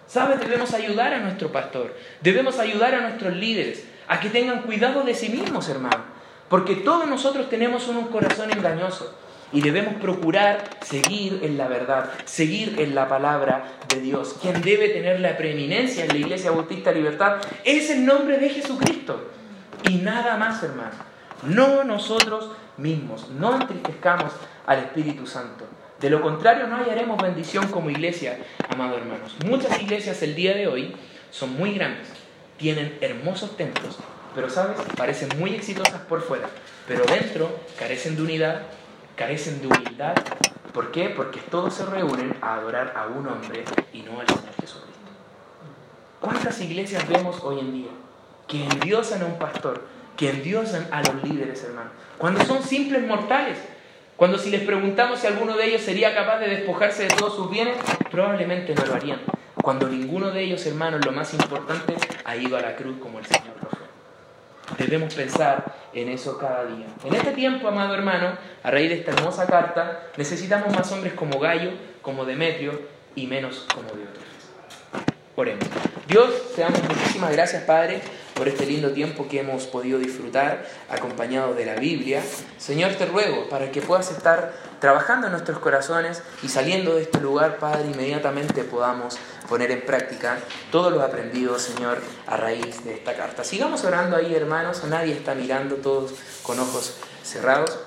¿Sabes? 0.06 0.38
Debemos 0.38 0.72
ayudar 0.72 1.12
a 1.12 1.18
nuestro 1.18 1.50
pastor, 1.50 1.96
debemos 2.20 2.60
ayudar 2.60 2.94
a 2.94 3.00
nuestros 3.00 3.34
líderes 3.34 3.88
a 4.06 4.20
que 4.20 4.30
tengan 4.30 4.62
cuidado 4.62 5.02
de 5.02 5.14
sí 5.14 5.30
mismos, 5.30 5.68
hermanos. 5.68 6.06
Porque 6.48 6.76
todos 6.76 7.08
nosotros 7.08 7.50
tenemos 7.50 7.88
un 7.88 8.04
corazón 8.04 8.52
engañoso. 8.52 9.18
Y 9.54 9.62
debemos 9.62 9.94
procurar 9.94 10.68
seguir 10.84 11.40
en 11.42 11.56
la 11.56 11.68
verdad, 11.68 12.10
seguir 12.26 12.78
en 12.78 12.94
la 12.94 13.08
palabra 13.08 13.64
de 13.88 14.00
Dios. 14.00 14.36
Quien 14.42 14.60
debe 14.60 14.88
tener 14.88 15.20
la 15.20 15.36
preeminencia 15.36 16.04
en 16.04 16.08
la 16.08 16.18
Iglesia 16.18 16.50
Bautista 16.50 16.92
Libertad 16.92 17.36
es 17.64 17.88
el 17.88 18.04
nombre 18.04 18.38
de 18.38 18.50
Jesucristo. 18.50 19.30
Y 19.88 19.96
nada 19.96 20.36
más, 20.36 20.62
hermano. 20.62 20.90
No 21.44 21.84
nosotros 21.84 22.50
mismos. 22.76 23.30
No 23.30 23.54
entristezcamos 23.60 24.32
al 24.66 24.80
Espíritu 24.80 25.26
Santo. 25.26 25.66
De 26.00 26.10
lo 26.10 26.20
contrario, 26.20 26.66
no 26.66 26.76
hallaremos 26.76 27.22
bendición 27.22 27.68
como 27.68 27.88
iglesia, 27.88 28.38
amados 28.68 28.98
hermanos. 28.98 29.36
Muchas 29.46 29.80
iglesias 29.80 30.20
el 30.22 30.34
día 30.34 30.54
de 30.54 30.66
hoy 30.66 30.94
son 31.30 31.56
muy 31.56 31.72
grandes, 31.74 32.08
tienen 32.58 32.98
hermosos 33.00 33.56
templos, 33.56 33.98
pero, 34.34 34.50
¿sabes? 34.50 34.76
Parecen 34.96 35.30
muy 35.38 35.54
exitosas 35.54 36.00
por 36.02 36.20
fuera, 36.20 36.48
pero 36.86 37.04
dentro 37.06 37.58
carecen 37.78 38.16
de 38.16 38.22
unidad, 38.22 38.62
carecen 39.16 39.60
de 39.60 39.68
humildad. 39.68 40.14
¿Por 40.72 40.90
qué? 40.90 41.10
Porque 41.10 41.40
todos 41.50 41.74
se 41.74 41.86
reúnen 41.86 42.36
a 42.40 42.54
adorar 42.54 42.92
a 42.96 43.06
un 43.06 43.26
hombre 43.26 43.64
y 43.92 44.02
no 44.02 44.20
al 44.20 44.26
Señor 44.26 44.54
Jesucristo. 44.60 45.00
¿Cuántas 46.20 46.60
iglesias 46.60 47.06
vemos 47.08 47.40
hoy 47.42 47.60
en 47.60 47.72
día 47.72 47.90
que 48.48 48.64
endiosan 48.64 49.22
a 49.22 49.26
un 49.26 49.38
pastor, 49.38 49.82
que 50.16 50.30
endiosan 50.30 50.88
a 50.90 51.02
los 51.02 51.22
líderes, 51.22 51.62
hermanos? 51.64 51.92
Cuando 52.18 52.44
son 52.44 52.62
simples 52.62 53.06
mortales. 53.06 53.58
Cuando 54.16 54.38
si 54.38 54.50
les 54.50 54.62
preguntamos 54.62 55.18
si 55.18 55.26
alguno 55.26 55.56
de 55.56 55.66
ellos 55.66 55.82
sería 55.82 56.14
capaz 56.14 56.38
de 56.38 56.48
despojarse 56.48 57.02
de 57.02 57.08
todos 57.08 57.34
sus 57.34 57.50
bienes, 57.50 57.76
probablemente 58.12 58.72
no 58.74 58.84
lo 58.86 58.94
harían. 58.94 59.20
Cuando 59.60 59.88
ninguno 59.88 60.30
de 60.30 60.42
ellos, 60.42 60.64
hermanos, 60.66 61.04
lo 61.04 61.10
más 61.10 61.34
importante, 61.34 61.94
ha 62.24 62.36
ido 62.36 62.56
a 62.56 62.60
la 62.60 62.76
cruz 62.76 62.96
como 63.00 63.18
el 63.18 63.26
Señor. 63.26 63.54
Debemos 64.78 65.14
pensar 65.14 65.64
en 65.92 66.08
eso 66.08 66.38
cada 66.38 66.64
día. 66.64 66.86
En 67.04 67.14
este 67.14 67.32
tiempo, 67.32 67.68
amado 67.68 67.94
hermano, 67.94 68.36
a 68.62 68.70
raíz 68.70 68.88
de 68.88 68.96
esta 68.96 69.12
hermosa 69.12 69.46
carta, 69.46 70.08
necesitamos 70.16 70.74
más 70.74 70.90
hombres 70.92 71.12
como 71.12 71.38
Gallo, 71.38 71.70
como 72.02 72.24
Demetrio 72.24 72.80
y 73.14 73.26
menos 73.26 73.66
como 73.72 73.88
Diótrefes. 73.88 74.34
Oremos. 75.36 75.64
Dios, 76.06 76.54
te 76.54 76.62
damos 76.62 76.82
muchísimas 76.82 77.32
gracias, 77.32 77.62
Padre, 77.64 78.00
por 78.34 78.48
este 78.48 78.66
lindo 78.66 78.90
tiempo 78.90 79.28
que 79.28 79.40
hemos 79.40 79.66
podido 79.66 79.98
disfrutar 79.98 80.66
acompañado 80.90 81.54
de 81.54 81.66
la 81.66 81.74
Biblia. 81.76 82.22
Señor, 82.58 82.94
te 82.94 83.06
ruego 83.06 83.48
para 83.48 83.70
que 83.70 83.80
puedas 83.80 84.10
estar 84.10 84.52
trabajando 84.80 85.28
en 85.28 85.32
nuestros 85.32 85.58
corazones 85.60 86.22
y 86.42 86.48
saliendo 86.48 86.96
de 86.96 87.02
este 87.02 87.20
lugar, 87.20 87.58
Padre, 87.58 87.86
inmediatamente 87.86 88.64
podamos 88.64 89.16
poner 89.48 89.70
en 89.70 89.84
práctica 89.86 90.38
todo 90.72 90.90
lo 90.90 91.02
aprendido, 91.02 91.58
Señor, 91.58 91.98
a 92.26 92.36
raíz 92.36 92.84
de 92.84 92.94
esta 92.94 93.14
carta. 93.14 93.44
Sigamos 93.44 93.84
orando 93.84 94.16
ahí, 94.16 94.34
hermanos, 94.34 94.82
nadie 94.84 95.12
está 95.12 95.34
mirando, 95.34 95.76
todos 95.76 96.12
con 96.42 96.58
ojos 96.58 96.96
cerrados. 97.22 97.78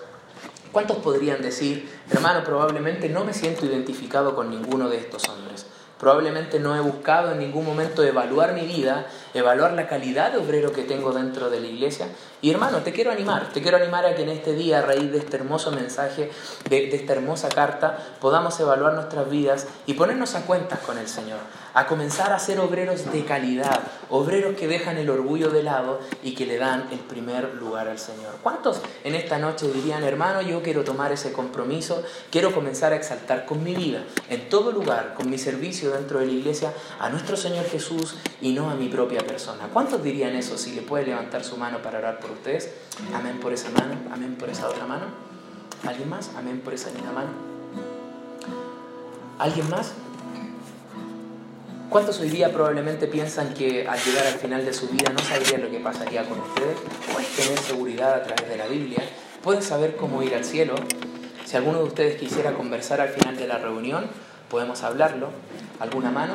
¿Cuántos 0.71 0.97
podrían 0.97 1.41
decir, 1.41 1.89
hermano, 2.12 2.43
probablemente 2.43 3.10
no 3.10 3.23
me 3.23 3.33
siento 3.33 3.65
identificado 3.65 4.36
con 4.36 4.49
ninguno 4.49 4.89
de 4.89 4.97
estos 4.97 5.27
hombres? 5.27 5.65
Probablemente 5.99 6.60
no 6.60 6.75
he 6.75 6.79
buscado 6.79 7.31
en 7.31 7.39
ningún 7.39 7.65
momento 7.65 8.03
evaluar 8.03 8.53
mi 8.53 8.67
vida 8.67 9.07
evaluar 9.39 9.73
la 9.73 9.88
calidad 9.88 10.32
de 10.32 10.38
obrero 10.38 10.71
que 10.71 10.84
tengo 10.84 11.12
dentro 11.12 11.50
de 11.50 11.60
la 11.60 11.67
iglesia. 11.67 12.08
Y 12.41 12.52
hermano, 12.52 12.80
te 12.80 12.91
quiero 12.91 13.12
animar, 13.12 13.52
te 13.52 13.62
quiero 13.62 13.78
animar 13.78 14.06
a 14.06 14.15
que 14.15 14.21
en 14.21 14.30
este 14.30 14.54
día, 14.54 14.80
a 14.80 14.82
raíz 14.84 15.12
de 15.12 15.17
este 15.17 15.38
hermoso 15.38 15.71
mensaje, 15.71 16.30
de, 16.69 16.95
esta 16.95 17.13
hermosa 17.13 17.50
carta, 17.50 17.97
podamos 18.21 18.60
evaluar 18.60 18.93
nuestras 18.93 19.30
vidas 19.30 19.67
y 19.88 19.93
ponernos 19.93 20.36
a 20.36 20.45
cuentas 20.45 20.80
con 20.80 20.97
el 20.97 21.08
Señor, 21.08 21.39
a 21.73 21.88
comenzar 21.88 22.34
a 22.34 22.39
ser 22.39 22.60
obreros 22.60 23.12
de 23.12 23.26
calidad, 23.26 23.82
obreros 24.10 24.56
que 24.56 24.67
dejan 24.67 24.97
el 24.97 25.10
orgullo 25.10 25.50
de 25.50 25.63
lado 25.63 26.00
y 26.21 26.36
que 26.36 26.45
le 26.45 26.58
dan 26.58 26.89
el 26.91 27.00
primer 27.00 27.56
lugar 27.56 27.88
al 27.88 27.97
Señor. 27.97 28.36
¿Cuántos 28.43 28.82
en 29.04 29.15
esta 29.15 29.39
noche 29.39 29.71
dirían, 29.71 30.04
hermano, 30.04 30.41
yo 30.41 30.62
quiero 30.62 30.84
tomar 30.84 31.12
ese 31.12 31.32
compromiso, 31.32 32.04
quiero 32.32 32.54
comenzar 32.54 32.93
a 32.93 32.97
exaltar 32.97 33.45
con 33.45 33.63
mi 33.63 33.73
vida, 33.73 34.04
en 34.30 34.47
todo 34.50 34.71
lugar, 34.71 35.15
con 35.15 35.30
mi 35.30 35.38
servicio 35.38 35.91
dentro 35.91 36.19
de 36.19 36.28
la 36.28 36.34
iglesia, 36.34 36.73
a 37.00 37.10
nuestro 37.10 37.36
Señor 37.36 37.65
Jesús 37.65 38.15
y 38.41 38.54
no 38.54 38.69
a 38.69 38.76
mi 38.76 38.88
propia 38.89 39.21
persona? 39.28 39.70
¿Cuántos 39.72 40.04
dirían 40.04 40.36
eso 40.36 40.58
si 40.58 40.72
le 40.72 40.82
puede 40.82 41.06
levantar 41.06 41.44
su 41.44 41.58
mano 41.58 41.82
para 41.82 42.00
orar 42.00 42.20
por 42.20 42.32
ustedes? 42.32 42.72
Amén 43.13 43.40
por 43.40 43.54
esa 43.54 43.70
mano, 43.70 43.96
amén 44.12 44.36
por 44.36 44.50
esa 44.50 44.68
otra 44.68 44.86
mano. 44.86 45.06
¿Alguien 45.86 46.10
más? 46.10 46.32
Amén 46.36 46.62
por 46.63 46.74
esa 46.74 46.90
linda 46.90 47.12
mano. 47.12 47.30
¿Alguien 49.38 49.70
más? 49.70 49.94
¿Cuántos 51.90 52.20
hoy 52.20 52.30
día 52.30 52.52
probablemente 52.52 53.08
piensan 53.08 53.54
que 53.54 53.88
al 53.88 53.98
llegar 54.00 54.28
al 54.28 54.34
final 54.34 54.66
de 54.66 54.74
su 54.74 54.88
vida 54.88 55.10
no 55.13 55.20
sabrían 55.20 55.62
lo 55.62 55.72
que 55.72 55.80
pasaría 55.80 56.28
con 56.28 56.40
ustedes? 56.40 56.78
Pueden 57.13 57.32
tener 57.36 57.60
seguridad 57.60 58.13
a 58.16 58.24
través 58.24 58.50
de 58.50 58.58
la 58.58 58.68
Biblia, 58.68 59.04
pueden 59.42 59.62
saber 59.62 59.96
cómo 59.96 60.22
ir 60.22 60.36
al 60.36 60.44
cielo. 60.44 60.76
Si 61.46 61.56
alguno 61.56 61.78
de 61.78 61.86
ustedes 61.86 62.20
quisiera 62.20 62.54
conversar 62.54 63.00
al 63.00 63.10
final 63.10 63.38
de 63.38 63.48
la 63.48 63.58
reunión, 63.58 64.08
podemos 64.50 64.84
hablarlo. 64.84 65.30
¿Alguna 65.80 66.12
mano? 66.12 66.34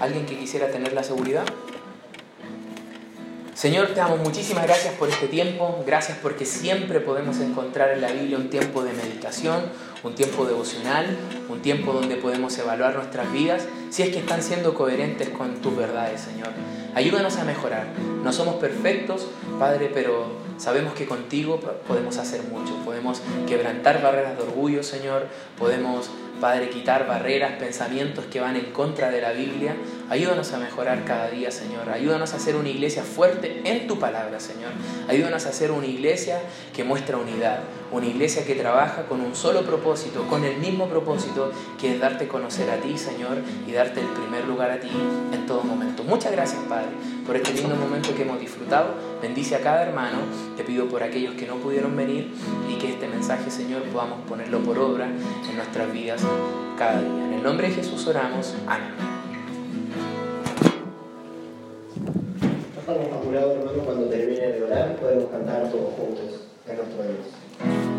¿Alguien 0.00 0.24
que 0.24 0.38
quisiera 0.38 0.68
tener 0.68 0.94
la 0.94 1.02
seguridad? 1.02 1.44
Señor, 3.62 3.90
te 3.90 4.00
damos 4.00 4.18
muchísimas 4.18 4.64
gracias 4.64 4.92
por 4.94 5.08
este 5.08 5.28
tiempo, 5.28 5.84
gracias 5.86 6.18
porque 6.20 6.44
siempre 6.44 6.98
podemos 6.98 7.38
encontrar 7.38 7.90
en 7.90 8.00
la 8.00 8.10
Biblia 8.10 8.36
un 8.36 8.50
tiempo 8.50 8.82
de 8.82 8.92
meditación, 8.92 9.62
un 10.02 10.14
tiempo 10.14 10.44
devocional, 10.44 11.16
un 11.48 11.60
tiempo 11.60 11.92
donde 11.92 12.16
podemos 12.16 12.56
evaluar 12.58 12.94
nuestras 12.94 13.32
vidas, 13.32 13.66
si 13.90 14.02
es 14.02 14.10
que 14.10 14.18
están 14.18 14.42
siendo 14.42 14.74
coherentes 14.74 15.28
con 15.28 15.56
tus 15.56 15.76
verdades, 15.76 16.20
Señor. 16.20 16.48
Ayúdanos 16.94 17.36
a 17.36 17.44
mejorar. 17.44 17.86
No 18.22 18.32
somos 18.32 18.56
perfectos, 18.56 19.28
Padre, 19.58 19.90
pero 19.92 20.26
sabemos 20.58 20.94
que 20.94 21.06
contigo 21.06 21.60
podemos 21.86 22.18
hacer 22.18 22.42
mucho. 22.44 22.74
Podemos 22.84 23.22
quebrantar 23.46 24.02
barreras 24.02 24.36
de 24.36 24.42
orgullo, 24.42 24.82
Señor. 24.82 25.26
Podemos 25.58 26.10
Padre, 26.42 26.70
quitar 26.70 27.06
barreras, 27.06 27.52
pensamientos 27.52 28.24
que 28.24 28.40
van 28.40 28.56
en 28.56 28.72
contra 28.72 29.12
de 29.12 29.20
la 29.20 29.30
Biblia. 29.30 29.76
Ayúdanos 30.10 30.52
a 30.52 30.58
mejorar 30.58 31.04
cada 31.04 31.30
día, 31.30 31.52
Señor. 31.52 31.88
Ayúdanos 31.88 32.34
a 32.34 32.40
ser 32.40 32.56
una 32.56 32.68
iglesia 32.68 33.04
fuerte 33.04 33.62
en 33.62 33.86
tu 33.86 34.00
palabra, 34.00 34.40
Señor. 34.40 34.72
Ayúdanos 35.08 35.46
a 35.46 35.52
ser 35.52 35.70
una 35.70 35.86
iglesia 35.86 36.40
que 36.74 36.82
muestra 36.82 37.16
unidad. 37.16 37.60
Una 37.92 38.06
iglesia 38.06 38.44
que 38.44 38.56
trabaja 38.56 39.06
con 39.06 39.20
un 39.20 39.36
solo 39.36 39.62
propósito, 39.62 39.91
con 40.30 40.42
el 40.44 40.56
mismo 40.56 40.88
propósito, 40.88 41.52
que 41.78 41.94
es 41.94 42.00
darte 42.00 42.24
a 42.24 42.28
conocer 42.28 42.70
a 42.70 42.76
ti, 42.76 42.96
Señor, 42.96 43.38
y 43.66 43.72
darte 43.72 44.00
el 44.00 44.06
primer 44.06 44.46
lugar 44.46 44.70
a 44.70 44.80
ti 44.80 44.88
en 45.32 45.46
todo 45.46 45.62
momento. 45.64 46.02
Muchas 46.02 46.32
gracias, 46.32 46.62
Padre, 46.66 46.88
por 47.26 47.36
este 47.36 47.52
lindo 47.52 47.76
momento 47.76 48.14
que 48.14 48.22
hemos 48.22 48.40
disfrutado. 48.40 48.94
Bendice 49.20 49.54
a 49.54 49.60
cada 49.60 49.82
hermano. 49.82 50.18
Te 50.56 50.64
pido 50.64 50.86
por 50.86 51.02
aquellos 51.02 51.34
que 51.34 51.46
no 51.46 51.56
pudieron 51.56 51.94
venir 51.94 52.32
y 52.70 52.76
que 52.76 52.92
este 52.92 53.06
mensaje, 53.06 53.50
Señor, 53.50 53.82
podamos 53.92 54.20
ponerlo 54.26 54.60
por 54.60 54.78
obra 54.78 55.06
en 55.06 55.56
nuestras 55.56 55.92
vidas 55.92 56.22
cada 56.78 57.02
día. 57.02 57.26
En 57.26 57.34
el 57.34 57.42
nombre 57.42 57.68
de 57.68 57.74
Jesús 57.74 58.06
oramos. 58.06 58.54
Amén. 58.66 59.12
Cuando 63.84 64.06
termine 64.06 64.52
de 64.52 64.62
orar 64.62 64.96
podemos 64.96 65.30
cantar 65.30 65.70
todos 65.70 65.94
juntos 65.94 66.46
en 66.66 66.76
nuestro 66.76 67.02
Dios. 67.02 67.91